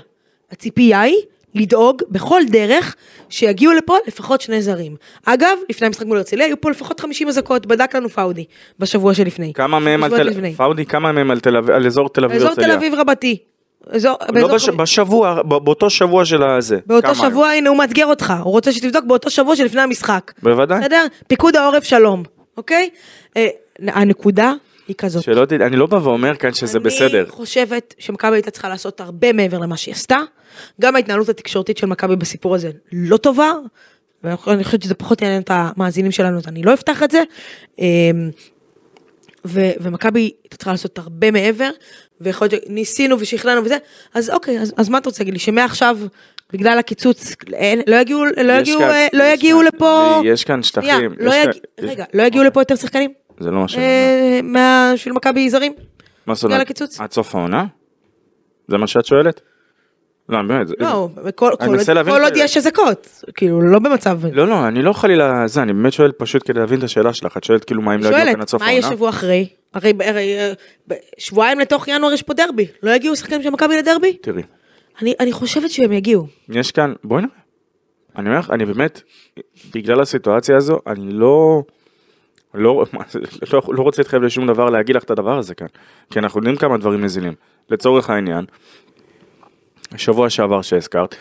[0.51, 1.17] הציפייה היא
[1.55, 2.95] לדאוג בכל דרך
[3.29, 4.97] שיגיעו לפה לפחות שני זרים.
[5.27, 8.45] אגב, לפני המשחק מול הרצליה היו פה לפחות 50 אזעקות, בדק לנו פאודי
[8.79, 9.53] בשבוע שלפני.
[9.55, 10.55] כמה מהם על בשבוע תל לפני.
[10.55, 12.77] פאודי, כמה מהם על תל אביב, על אזור תל אביב אזור תל הרצליה?
[12.77, 13.37] אביב רבתי.
[13.91, 16.79] אזור, לא בש- בשבוע, ב- באותו שבוע של הזה.
[16.87, 20.33] באותו שבוע, הנה הוא מאתגר אותך, הוא רוצה שתבדוק באותו שבוע שלפני המשחק.
[20.43, 20.81] בוודאי.
[20.81, 21.05] בסדר?
[21.29, 22.23] פיקוד העורף שלום,
[22.57, 22.89] אוקיי?
[23.37, 23.47] אה,
[23.87, 24.53] הנקודה
[24.89, 25.23] היא כזאת.
[25.23, 27.21] שלא תדע, אני לא בא ואומר כאן שזה בסדר.
[27.23, 30.19] אני חושבת שמכבי הייתה צריכה לעשות הרבה מעבר למה שהיא עשתה.
[30.81, 33.51] גם ההתנהלות התקשורתית של מכבי בסיפור הזה לא טובה.
[34.25, 37.23] ואני חושבת שזה פחות יעניין את המאזינים שלנו, אז אני לא אפתח את זה.
[37.79, 38.31] אמ,
[39.47, 41.71] ו- ומכבי הייתה צריכה לעשות הרבה מעבר,
[42.21, 43.77] ויכול להיות שניסינו ושכנענו וזה,
[44.15, 45.99] אז אוקיי, אז, אז מה אתה רוצה להגיד לי, שמעכשיו,
[46.53, 50.21] בגלל הקיצוץ, אין, לא יגיעו, לא יש יגיעו, כאן- אה, לא יש יגיעו כאן- לפה,
[50.25, 51.15] יש כאן שנייה, שטחים.
[51.19, 51.53] לא יש יג...
[51.77, 53.13] כאן- רגע, לא יגיעו לפה יותר שחקנים?
[53.41, 53.67] זה לא מה.
[53.79, 54.93] אה, מה...
[54.97, 55.73] של מכבי זרים?
[56.27, 56.67] מה זאת בגלל אומרת?
[56.67, 57.01] הקיצוץ?
[57.01, 57.65] עד סוף העונה?
[58.69, 59.41] זה מה שאת שואלת?
[60.33, 60.69] לא, באמת.
[60.69, 62.33] זה- לא, כל, אני כל, כל את עוד.
[62.37, 66.43] יש אזעקות, כאילו לא במצב, לא, לא, אני לא חלילה זה, אני באמת שואל פשוט
[66.47, 67.37] כדי להבין את השאלה שלך.
[67.37, 68.97] את שואלת כאילו מה אם לא יגיעו כאן עד שואלת, סוף מה יהיה העונה?
[68.97, 69.49] שבוע אחרי?
[69.75, 70.53] הרי, הרי אה,
[71.19, 74.17] שבועיים לתוך ינואר יש פה דרבי, לא יגיעו שחקנים של מכבי לדרבי?
[74.23, 74.43] תראי,
[75.03, 76.27] אני, אני חושבת שהם יגיעו.
[76.49, 77.33] יש כאן, בואי נראה.
[78.17, 79.03] אני אומר לך, אני באמת,
[79.75, 81.63] בגלל הסיטואציה הזו, אני לא,
[82.55, 82.85] לא,
[83.53, 85.67] לא, לא רוצה להתחייב לשום דבר להגיד לך את הדבר הזה כאן.
[86.11, 87.33] כי אנחנו יודעים כמה דברים נזילים.
[87.71, 88.45] לצורך העניין,
[89.97, 91.15] שבוע שעבר שהזכרת,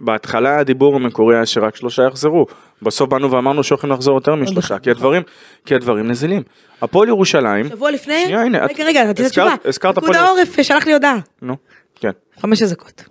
[0.00, 2.46] בהתחלה הדיבור המקורי היה שרק שלושה יחזרו.
[2.82, 5.22] בסוף באנו ואמרנו שהולכים לחזור יותר משלושה, כי הדברים,
[5.66, 6.42] כי הדברים נזילים.
[6.82, 8.22] הפועל ירושלים, שבוע לפני?
[8.24, 9.54] שנייה, הנה, את- רגע, רגע, התשובה.
[9.64, 11.18] הזכרת פיקוד העורף שלח לי הודעה.
[11.42, 11.56] נו,
[11.94, 12.10] כן.
[12.40, 13.04] חמש אזעקות.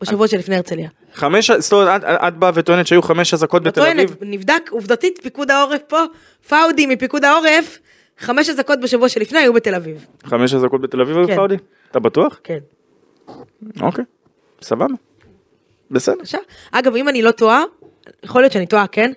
[0.00, 0.88] בשבוע שלפני הרצליה.
[1.14, 4.16] חמש, זאת אומרת, את, באה וטוענת שהיו חמש אזעקות בתל אביב?
[4.20, 5.98] נבדק עובדתית פיקוד העורף פה,
[6.48, 7.78] פאודי מפיקוד העורף,
[8.18, 10.06] חמש אזעקות בשבוע שלפני היו בתל אביב.
[10.24, 11.36] חמש אזעקות בתל אביב, כן.
[11.36, 11.56] פאודי?
[11.90, 12.40] אתה בטוח?
[12.44, 12.58] כן.
[13.80, 14.04] אוקיי,
[14.62, 14.94] סבבה.
[15.90, 16.14] בסדר.
[16.16, 16.38] בבקשה.
[16.72, 17.62] אגב, אם אני לא טועה,
[18.22, 19.12] יכול להיות שאני טועה, כן?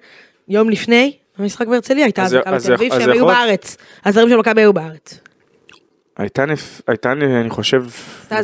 [0.48, 3.78] יום לפני המשחק בהרצליה הייתה אז- אזעקה אז בתל אביב שהם היו בארץ.
[4.06, 5.20] הזרים של מכבי היו בארץ.
[6.18, 6.82] הייתה, נפ...
[6.88, 7.86] הייתה, אני חושב.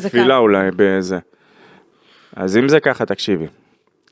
[0.05, 1.17] נפילה אולי בזה.
[2.35, 3.45] אז אם זה ככה, תקשיבי.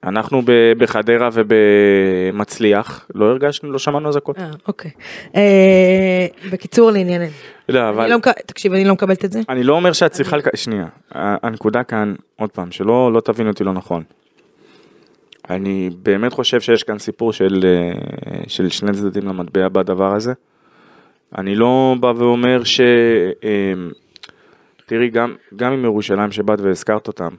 [0.03, 0.41] אנחנו
[0.77, 4.39] בחדרה ובמצליח, לא הרגשנו, לא שמענו אזעקות.
[4.39, 4.91] אה, אוקיי.
[5.35, 7.31] אה, בקיצור לענייננו.
[7.69, 9.41] לא, אבל לא תקשיב, אני לא מקבלת את זה.
[9.49, 13.63] אני לא אומר שאת צריכה, לק- שנייה, הנקודה כאן, עוד פעם, שלא לא תבינו אותי
[13.63, 14.03] לא נכון.
[15.49, 20.33] אני באמת חושב שיש כאן סיפור של, אה, של שני צדדים למטבע בדבר הזה.
[21.37, 22.81] אני לא בא ואומר ש...
[24.85, 27.29] תראי, גם, גם עם ירושלים שבאת והזכרת אותם,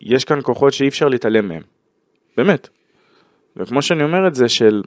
[0.00, 1.62] יש כאן כוחות שאי אפשר להתעלם מהם.
[2.36, 2.68] באמת.
[3.56, 4.82] וכמו שאני אומר את זה של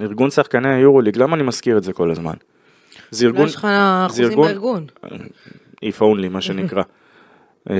[0.00, 2.34] ארגון שחקני היורוליג, למה אני מזכיר את זה כל הזמן?
[3.10, 3.64] זה ארגון, יש לך
[4.06, 4.86] אחוזים ארגון- בארגון.
[5.84, 6.82] if only מה שנקרא.
[7.70, 7.76] אה,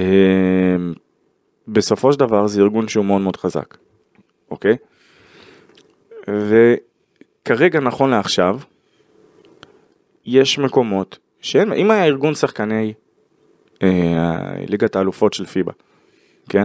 [1.68, 3.76] בסופו של דבר זה ארגון שהוא מאוד מאוד חזק,
[4.50, 4.76] אוקיי?
[6.28, 8.58] וכרגע נכון לעכשיו,
[10.26, 13.01] יש מקומות שאין, אם היה ארגון שחקני אה,
[14.68, 15.72] ליגת האלופות של פיבה,
[16.48, 16.64] כן?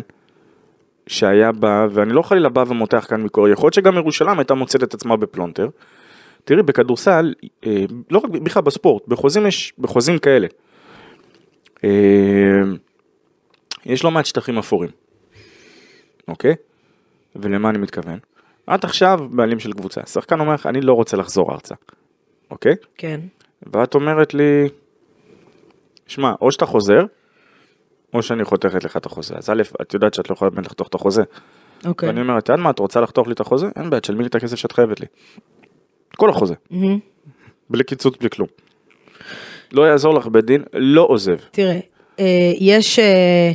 [1.07, 4.83] שהיה בא, ואני לא חלילה בא ומותח כאן מקורי, יכול להיות שגם ירושלים הייתה מוצאת
[4.83, 5.69] את עצמה בפלונטר.
[6.43, 7.33] תראי, בכדורסל,
[7.65, 10.47] אה, לא רק בכלל בספורט, בחוזים יש, בחוזים כאלה.
[11.83, 12.61] אה,
[13.85, 14.89] יש לא מעט שטחים אפורים,
[16.27, 16.55] אוקיי?
[17.35, 18.19] ולמה אני מתכוון?
[18.75, 21.75] את עכשיו בעלים של קבוצה, שחקן אומר לך, אני לא רוצה לחזור ארצה,
[22.51, 22.75] אוקיי?
[22.97, 23.19] כן.
[23.73, 24.69] ואת אומרת לי,
[26.07, 27.01] שמע, או שאתה חוזר,
[28.13, 29.35] או שאני חותכת לך את החוזה.
[29.37, 31.23] אז א', את יודעת שאת לא יכולה באמת לחתוך את החוזה.
[31.85, 32.09] אוקיי.
[32.09, 33.67] ואני אומר, את יודעת מה, את רוצה לחתוך לי את החוזה?
[33.75, 35.05] אין בעיה, תשלמי לי את הכסף שאת חייבת לי.
[36.11, 36.53] את כל החוזה.
[37.69, 38.47] בלי קיצוץ, בלי כלום.
[39.71, 41.37] לא יעזור לך בית דין, לא עוזב.
[41.51, 41.79] תראה,
[42.19, 42.25] אה,
[42.59, 43.51] יש אה,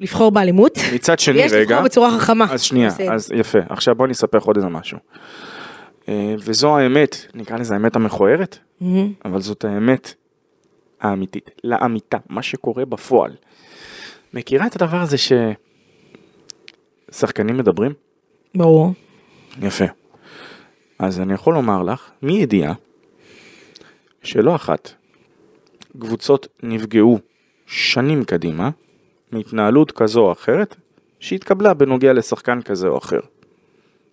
[0.00, 0.78] לבחור באלימות.
[0.94, 2.46] מצד שני, רגע, לבחור בצורה חכמה.
[2.50, 2.90] אז שנייה.
[3.12, 4.98] אז יפה, עכשיו בוא אני אספר לך עוד איזה משהו.
[6.08, 8.58] אה, וזו האמת, נקרא לזה האמת המכוערת.
[9.24, 10.14] אבל זאת האמת
[11.00, 13.32] האמיתית, לאמיתה, מה שקורה בפועל.
[14.34, 15.16] מכירה את הדבר הזה
[17.10, 17.92] ששחקנים מדברים?
[18.54, 18.92] ברור.
[19.62, 19.84] יפה.
[20.98, 22.74] אז אני יכול לומר לך, מידיעה,
[24.22, 24.92] שלא אחת,
[26.00, 27.18] קבוצות נפגעו
[27.66, 28.70] שנים קדימה
[29.32, 30.76] מהתנהלות כזו או אחרת
[31.20, 33.20] שהתקבלה בנוגע לשחקן כזה או אחר.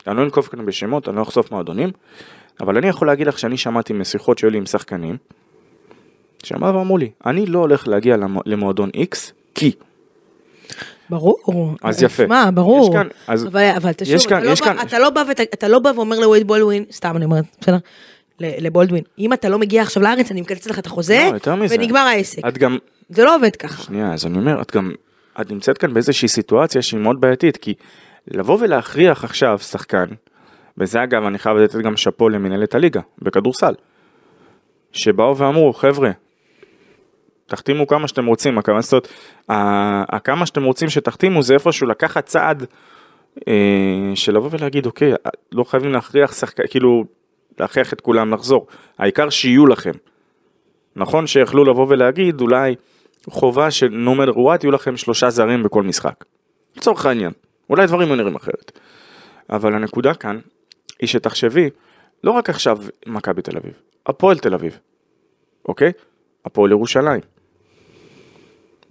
[0.08, 1.90] אני לא אנקוב כאן בשמות, אני לא אחשוף מועדונים,
[2.60, 5.18] אבל אני יכול להגיד לך שאני שמעתי משיחות שהיו לי עם שחקנים,
[6.60, 9.72] באו ואמרו לי, אני לא הולך להגיע למ- למועדון X, כי
[11.10, 11.38] ברור.
[11.84, 12.24] אז יפה.
[12.24, 12.88] שמע, ברור.
[12.88, 15.10] יש כאן- אז- אבל, אבל תשוב, יש כאן- אתה, לא יש בא, כאן- אתה לא
[15.10, 17.78] בא ות- אתה לא בא ואומר לווייד בולדווין, סתם אני אומרת, בסדר?
[18.40, 21.38] לבולדווין, אם אתה לא מגיע עכשיו לארץ, אני מקצץ לך את החוזה, לא.
[21.70, 22.46] ונגמר העסק.
[22.48, 22.78] את גם,
[23.10, 23.84] זה לא עובד ככה.
[23.84, 24.92] שנייה, אז אני אומר, את גם,
[25.42, 27.74] את נמצאת כאן באיזושהי סיטואציה שהיא מאוד בעייתית, כי
[28.28, 30.06] לבוא ולהכריח עכשיו שחקן,
[30.78, 33.74] וזה אגב, אני חייב לתת גם שאפו למנהלת הליגה, בכדורסל,
[34.92, 36.12] שבאו ואמרו, חבר'ה,
[37.52, 39.08] תחתימו כמה שאתם רוצים, הכוונה זאת,
[39.50, 42.66] הכמה שאתם רוצים שתחתימו זה איפשהו לקחת צעד
[43.48, 45.14] אה, של לבוא ולהגיד, אוקיי,
[45.52, 47.04] לא חייבים להכריח שחקן, כאילו,
[47.60, 49.92] להכריח את כולם לחזור, העיקר שיהיו לכם.
[50.96, 52.76] נכון שיכלו לבוא ולהגיד אולי
[53.30, 56.26] חובה של no what יהיו לכם שלושה זרים בכל משחק.
[56.78, 57.32] לצורך העניין.
[57.70, 58.80] אולי דברים היו נראים אחרת.
[59.50, 60.40] אבל הנקודה כאן
[61.00, 61.70] היא שתחשבי
[62.24, 63.74] לא רק עכשיו מכבי תל אביב,
[64.06, 64.80] הפועל תל אביב,
[65.66, 65.92] אוקיי?
[66.46, 67.22] הפועל ירושלים.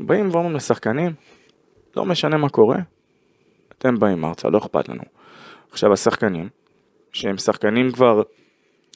[0.01, 1.12] באים ואומרים לשחקנים,
[1.96, 2.76] לא משנה מה קורה,
[3.78, 5.03] אתם באים ארצה, לא אכפת לנו.
[5.72, 6.48] עכשיו השחקנים,
[7.12, 8.22] שהם שחקנים כבר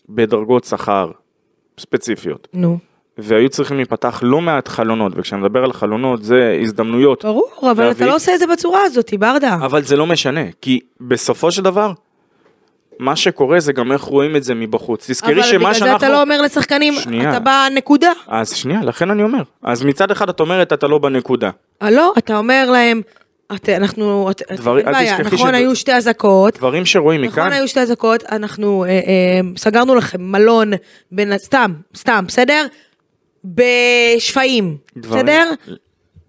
[0.09, 1.11] בדרגות שכר
[1.81, 2.79] ספציפיות, נו.
[3.19, 7.83] והיו צריכים להיפתח לא מעט חלונות, וכשאני מדבר על חלונות זה הזדמנויות, ברור, אבל אתה
[7.85, 9.55] להביא- לא עושה את זה בצורה הזאת, ברדה.
[9.55, 11.93] אבל זה לא משנה, כי בסופו של דבר,
[12.99, 15.11] מה שקורה זה גם איך רואים את זה מבחוץ.
[15.11, 15.91] תזכרי אבל שמה בגלל שאנחנו...
[15.91, 17.31] זה אתה לא אומר לשחקנים, שנייה.
[17.31, 17.39] אתה
[17.71, 18.13] בנקודה.
[18.29, 19.43] אז שנייה, לכן אני אומר.
[19.63, 21.51] אז מצד אחד את אומרת אתה לא בנקודה.
[21.83, 23.01] אה, לא, אתה אומר להם,
[23.55, 27.53] את- אנחנו, את- דברי- אין בעיה, נכון שד- היו שתי אזעקות, דברים שרואים נכון מכאן,
[27.53, 29.01] היו שתי אזעקות, אנחנו אה, אה,
[29.57, 30.71] סגרנו לכם מלון,
[31.13, 32.67] בין- סתם, סתם, בסדר?
[33.45, 35.51] בשפיים, דברים- בסדר?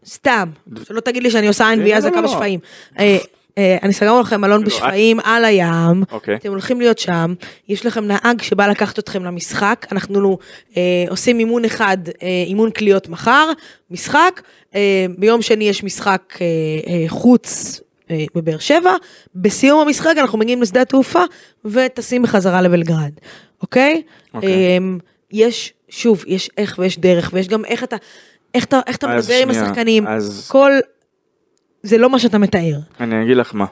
[0.06, 0.50] סתם,
[0.88, 2.28] שלא תגיד לי שאני עושה עין לא, אזעקה לא,
[3.58, 6.36] אה, אני סגרנו לכם מלון לא, בשפיים על הים, אוקיי.
[6.36, 7.34] אתם הולכים להיות שם,
[7.68, 10.38] יש לכם נהג שבא לקחת אתכם למשחק, אנחנו
[10.78, 13.52] אה, עושים אימון אחד, אה, אימון קליות מחר,
[13.92, 14.42] משחק,
[15.18, 16.38] ביום שני יש משחק
[17.08, 17.82] חוץ
[18.36, 18.92] בבאר שבע,
[19.36, 21.22] בסיום המשחק אנחנו מגיעים לשדה התעופה
[21.66, 23.12] וטסים בחזרה לבלגרד,
[23.62, 24.02] אוקיי?
[24.34, 24.50] אוקיי.
[24.50, 24.78] אה,
[25.32, 27.96] יש, שוב, יש איך ויש דרך, ויש גם איך אתה,
[28.54, 30.72] איך אתה, איך אתה מדבר עם שנייה, השחקנים, אז- כל,
[31.86, 32.78] זה לא מה שאתה מתאר.
[33.00, 33.66] אני אגיד לך מה.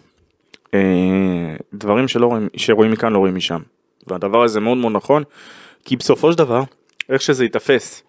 [0.74, 0.80] אה,
[1.74, 3.59] דברים שלא רואים, שרואים מכאן לא רואים משם.
[4.07, 5.24] והדבר הזה מאוד מאוד נכון,
[5.86, 6.64] כי בסופו של דבר,
[7.09, 8.03] איך שזה ייתפס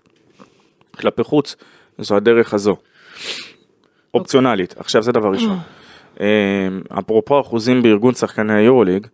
[0.96, 1.56] כלפי חוץ,
[1.98, 2.76] זו הדרך הזו.
[4.14, 4.74] אופציונלית.
[4.78, 5.58] עכשיו זה דבר ראשון.
[6.20, 9.06] אה, אפרופו אחוזים בארגון שחקני היורוליג,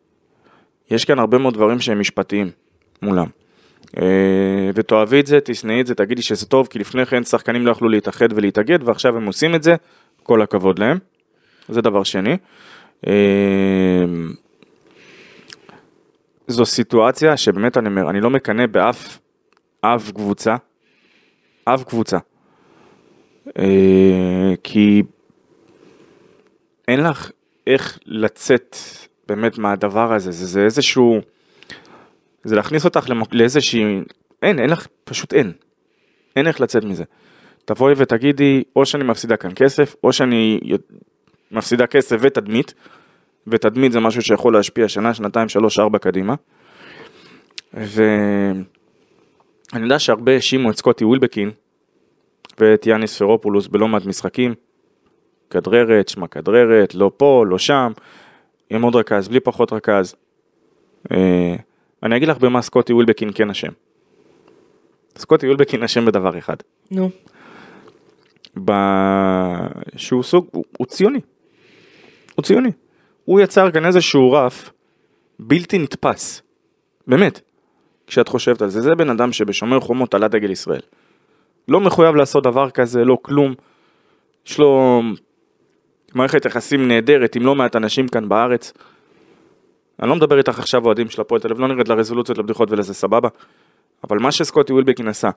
[0.91, 2.51] יש כאן הרבה מאוד דברים שהם משפטיים
[3.03, 3.27] מולם.
[3.99, 7.71] אה, ותאהבי את זה, תשנאי את זה, תגידי שזה טוב, כי לפני כן שחקנים לא
[7.71, 9.75] יכלו להתאחד ולהתאגד, ועכשיו הם עושים את זה,
[10.23, 10.99] כל הכבוד להם.
[11.69, 12.37] זה דבר שני.
[13.07, 14.05] אה,
[16.49, 19.19] זו סיטואציה שבאמת אני אומר, אני לא מקנא באף
[19.81, 20.57] אף קבוצה,
[21.65, 22.19] אף קבוצה.
[23.59, 25.03] אה, כי
[26.89, 27.31] אין לך
[27.67, 28.77] איך לצאת
[29.29, 31.21] באמת מהדבר הזה, זה, זה איזשהו,
[32.45, 33.07] זה להכניס אותך.
[33.33, 33.85] לאיזושהי,
[34.43, 35.53] אין, אין לך, פשוט אין.
[36.37, 37.05] אין איך לצאת מזה.
[37.75, 40.61] תבואי ותגידי, או שאני מפסידה כאן כסף, או שאני
[41.51, 42.75] מפסידה כסף ותדמית,
[43.47, 46.35] ותדמית זה משהו שיכול להשפיע שנה, שנתיים, שלוש, ארבע קדימה.
[47.75, 48.65] ואני
[49.75, 51.51] יודע שהרבה האשימו את סקוטי ווילבקין
[52.59, 54.55] ואת יאניס פרופולוס בלא מעט משחקים.
[55.51, 57.93] כדררת, שמע כדררת, לא פה, לא שם,
[58.71, 60.15] עם עוד רכז, בלי פחות רכז.
[61.13, 61.57] אה,
[62.03, 63.73] אני אגיד לך במה סקוטי ווילבקין כן אשם.
[65.19, 66.57] סקוטי ווילבקין אשם בדבר אחד.
[66.91, 67.11] נו.
[68.65, 68.73] ב...
[69.97, 71.21] שהוא סוג, הוא, הוא ציוני.
[72.35, 72.71] הוא ציוני.
[73.25, 74.71] הוא יצר כאן איזשהו רף
[75.39, 76.43] בלתי נתפס.
[77.07, 77.41] באמת.
[78.07, 80.81] כשאת חושבת על זה, זה בן אדם שבשומר חומות עלה דגל ישראל.
[81.69, 83.55] לא מחויב לעשות דבר כזה, לא כלום.
[84.47, 85.03] יש לו
[86.15, 88.73] מערכת יחסים נהדרת עם לא מעט אנשים כאן בארץ.
[90.03, 92.95] אני לא מדבר איתך עכשיו אוהדים של הפועל תל אביב, לא נרד לרזולוציות, לבדיחות ולזה
[92.95, 93.29] סבבה.
[94.05, 95.31] אבל מה שסקוטי ווילבקין עשה,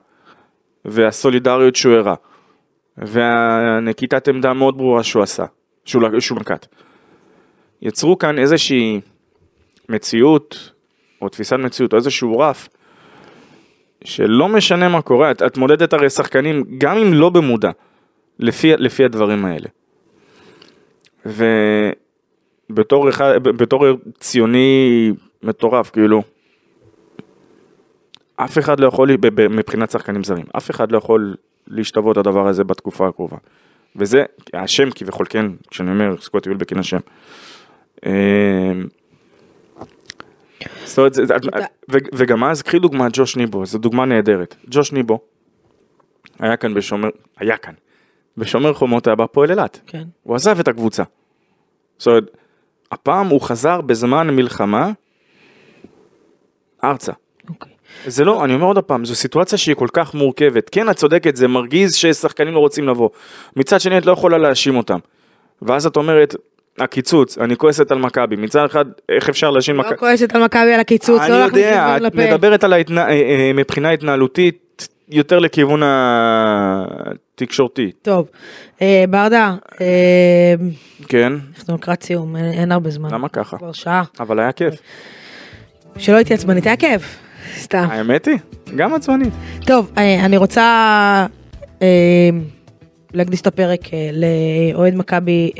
[0.84, 2.14] והסולידריות שהוא הראה,
[2.98, 5.44] והנקיטת עמדה המאוד ברורה שהוא עשה,
[5.84, 6.66] שהוא, שהוא נקט,
[7.82, 9.00] יצרו כאן איזושהי
[9.88, 10.72] מציאות,
[11.22, 12.68] או תפיסת מציאות, או איזשהו רף,
[14.04, 17.70] שלא משנה מה קורה, את, את מודדת הרי שחקנים, גם אם לא במודע,
[18.38, 19.68] לפי, לפי הדברים האלה.
[22.70, 23.86] ובתור אחד, בתור
[24.18, 26.22] ציוני מטורף, כאילו,
[28.36, 29.08] אף אחד לא יכול,
[29.50, 31.36] מבחינת שחקנים זרים, אף אחד לא יכול
[31.68, 33.36] להשתוות לדבר הזה בתקופה הקרובה.
[33.96, 36.98] וזה, השם כביכול, כן, כשאני אומר סקוטי וילבקין השם.
[38.06, 38.12] אמ,
[40.84, 41.12] זאת אומרת,
[42.14, 44.56] וגם אז קחי דוגמא ג'וש ניבו, זו דוגמה נהדרת.
[44.70, 45.18] ג'וש ניבו
[46.38, 47.74] היה כאן בשומר, היה כאן,
[48.36, 49.80] בשומר חומות היה בהפועל אילת.
[49.86, 50.04] כן.
[50.22, 51.02] הוא עזב את הקבוצה.
[51.98, 52.36] זאת אומרת,
[52.92, 54.92] הפעם הוא חזר בזמן מלחמה
[56.84, 57.12] ארצה.
[58.06, 60.70] זה לא, אני אומר עוד פעם, זו סיטואציה שהיא כל כך מורכבת.
[60.70, 63.08] כן, את צודקת, זה מרגיז ששחקנים לא רוצים לבוא.
[63.56, 64.98] מצד שני, את לא יכולה להאשים אותם.
[65.62, 66.34] ואז את אומרת,
[66.78, 68.36] הקיצוץ, אני כועסת על מכבי.
[68.36, 69.92] מצד אחד, איך אפשר להאשים מכבי?
[69.92, 72.98] לא כועסת על מכבי על הקיצוץ, לא להכניס יודע, את מדברת על ההתנ...
[72.98, 77.92] אה, אה, מבחינה התנהלותית, יותר לכיוון התקשורתי.
[78.02, 78.28] טוב,
[78.82, 79.54] אה, ברדה,
[81.08, 81.32] כן.
[81.58, 83.14] אנחנו לקראת סיום, אין הרבה זמן.
[83.14, 83.58] למה ככה?
[83.58, 84.02] כבר שעה.
[84.20, 84.74] אבל היה כיף.
[85.98, 87.18] שלא הייתי עצבנית, היה כיף.
[87.58, 87.86] סתם.
[87.90, 88.38] האמת היא,
[88.76, 89.32] גם עצבנית.
[89.66, 91.26] טוב, אני רוצה
[93.14, 93.80] להקדיש את הפרק
[94.72, 95.50] לאוהד מכבי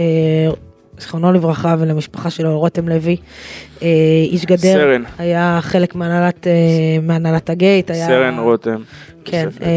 [0.99, 3.17] זכרונו לברכה ולמשפחה שלו, רותם לוי,
[3.83, 3.89] אה,
[4.31, 5.03] איש גדר, סרן.
[5.19, 6.53] היה חלק מהנהלת, אה,
[7.03, 8.07] מהנהלת הגייט, היה...
[8.07, 8.83] סרן רותם.
[9.25, 9.69] כן, אה,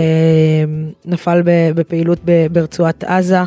[1.06, 2.20] נפל בפעילות
[2.52, 3.40] ברצועת עזה,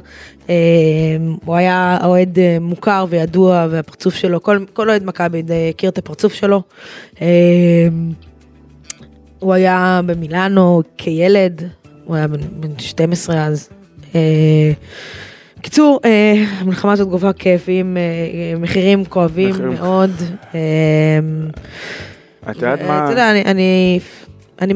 [1.44, 6.62] הוא היה אוהד מוכר וידוע והפרצוף שלו, כל, כל אוהד מכבי הכיר את הפרצוף שלו.
[9.40, 11.62] הוא היה במילאנו כילד,
[12.04, 13.70] הוא היה בן, בן 12 אז.
[15.58, 20.10] בקיצור, אה, המלחמה הזאת גובה כאבים, אה, מחירים כואבים מאוד.
[20.54, 20.60] אה,
[22.50, 23.04] את יודעת מה?
[23.04, 24.00] אתה יודע, אני, אני,
[24.60, 24.74] אני,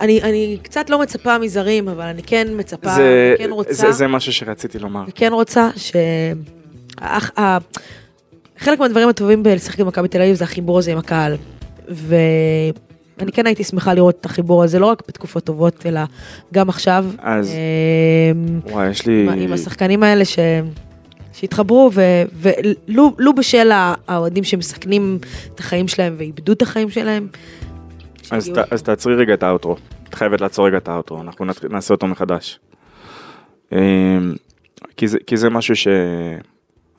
[0.00, 3.74] אני, אני קצת לא מצפה מזרים, אבל אני כן מצפה, זה, אני כן רוצה.
[3.74, 5.02] זה, זה משהו שרציתי לומר.
[5.04, 5.92] אני כן רוצה ש...
[8.58, 11.36] חלק מהדברים הטובים בלשחק עם מכבי תל אביב זה החיבור הזה עם הקהל.
[11.88, 12.16] ו...
[13.20, 16.00] אני כן הייתי שמחה לראות את החיבור הזה, לא רק בתקופות טובות, אלא
[16.54, 17.06] גם עכשיו.
[17.18, 17.52] אז,
[18.34, 19.44] אמ, וואי, יש לי...
[19.44, 20.38] עם השחקנים האלה ש...
[21.32, 21.90] שהתחברו,
[22.32, 25.18] ולו בשל האוהדים שמסכנים
[25.54, 27.28] את החיים שלהם ואיבדו את החיים שלהם.
[28.30, 29.76] אז, ת, אז תעצרי רגע את האוטרו,
[30.08, 32.60] את חייבת לעצור רגע את האוטרו, אנחנו נעשה אותו מחדש.
[33.72, 33.78] אמ,
[34.96, 35.88] כי זה, כי זה משהו ש...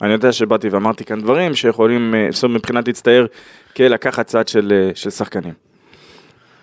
[0.02, 3.26] אני יודע שבאתי ואמרתי כאן דברים שיכולים, אה, מבחינת להצטער,
[3.76, 5.65] כלקחת צד של, אה, של שחקנים.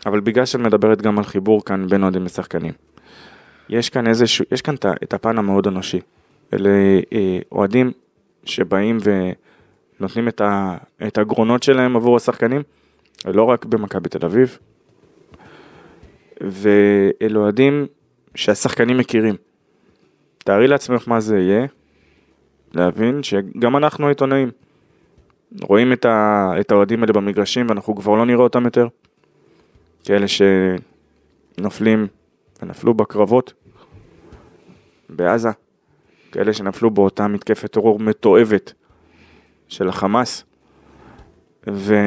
[0.06, 2.74] אבל בגלל שאת מדברת גם על חיבור כאן בין אוהדים לשחקנים.
[3.70, 6.00] יש כאן איזשהו, יש כאן את הפן המאוד אנושי.
[6.54, 6.70] אלה
[7.14, 7.92] אה, אוהדים
[8.46, 8.98] שבאים
[10.00, 10.78] ונותנים את, ה,
[11.08, 12.62] את הגרונות שלהם עבור השחקנים,
[13.26, 14.58] לא רק במכבי תל אביב,
[16.42, 17.86] ואלה אוהדים
[18.36, 19.36] שהשחקנים מכירים.
[20.38, 21.66] תארי לעצמך מה זה יהיה,
[22.74, 24.52] להבין שגם אנחנו העיתונאים
[25.62, 28.88] רואים את האוהדים האלה במגרשים ואנחנו כבר לא נראה אותם יותר.
[30.04, 30.26] כאלה
[31.58, 32.08] שנופלים
[32.62, 33.54] ונפלו בקרבות
[35.10, 35.50] בעזה,
[36.32, 38.74] כאלה שנפלו באותה מתקפת טרור מתועבת
[39.68, 40.44] של החמאס,
[41.68, 42.00] וזה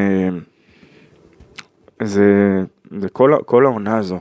[2.91, 4.21] זה כל, כל העונה הזו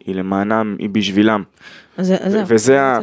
[0.00, 1.42] היא למענם, היא בשבילם.
[1.96, 2.98] אז, אז וזה, ה,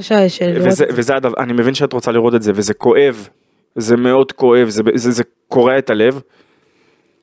[0.55, 3.29] וזה, וזה הדבר, אני מבין שאת רוצה לראות את זה, וזה כואב,
[3.75, 6.21] זה מאוד כואב, זה, זה, זה קורע את הלב,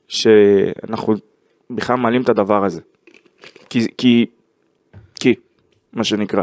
[0.08, 1.14] שאנחנו
[1.74, 2.80] בכלל מעלים את הדבר הזה.
[3.70, 4.26] כי, כי,
[5.20, 5.34] כי,
[5.92, 6.42] מה שנקרא.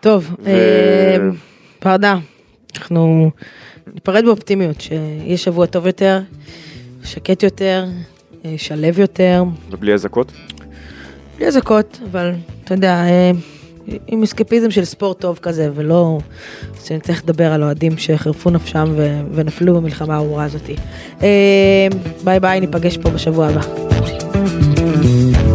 [0.00, 0.48] טוב, ו...
[0.48, 1.16] אה,
[1.78, 2.16] פרדה,
[2.76, 3.30] אנחנו
[3.94, 6.20] ניפרד באופטימיות, שיהיה שבוע טוב יותר,
[7.04, 7.84] שקט יותר,
[8.44, 9.44] אה, שלב יותר.
[9.70, 10.32] ובלי אזעקות?
[11.36, 12.32] בלי אזעקות, אבל
[12.64, 13.30] אתה יודע, אה,
[14.06, 16.18] עם אסקפיזם של ספורט טוב כזה, ולא
[16.84, 20.76] שנצטרך לדבר על אוהדים שחירפו נפשם ו- ונפלו במלחמה הארורה הזאתי.
[22.24, 24.27] ביי ביי, ניפגש פה בשבוע הבא.
[24.88, 25.47] Música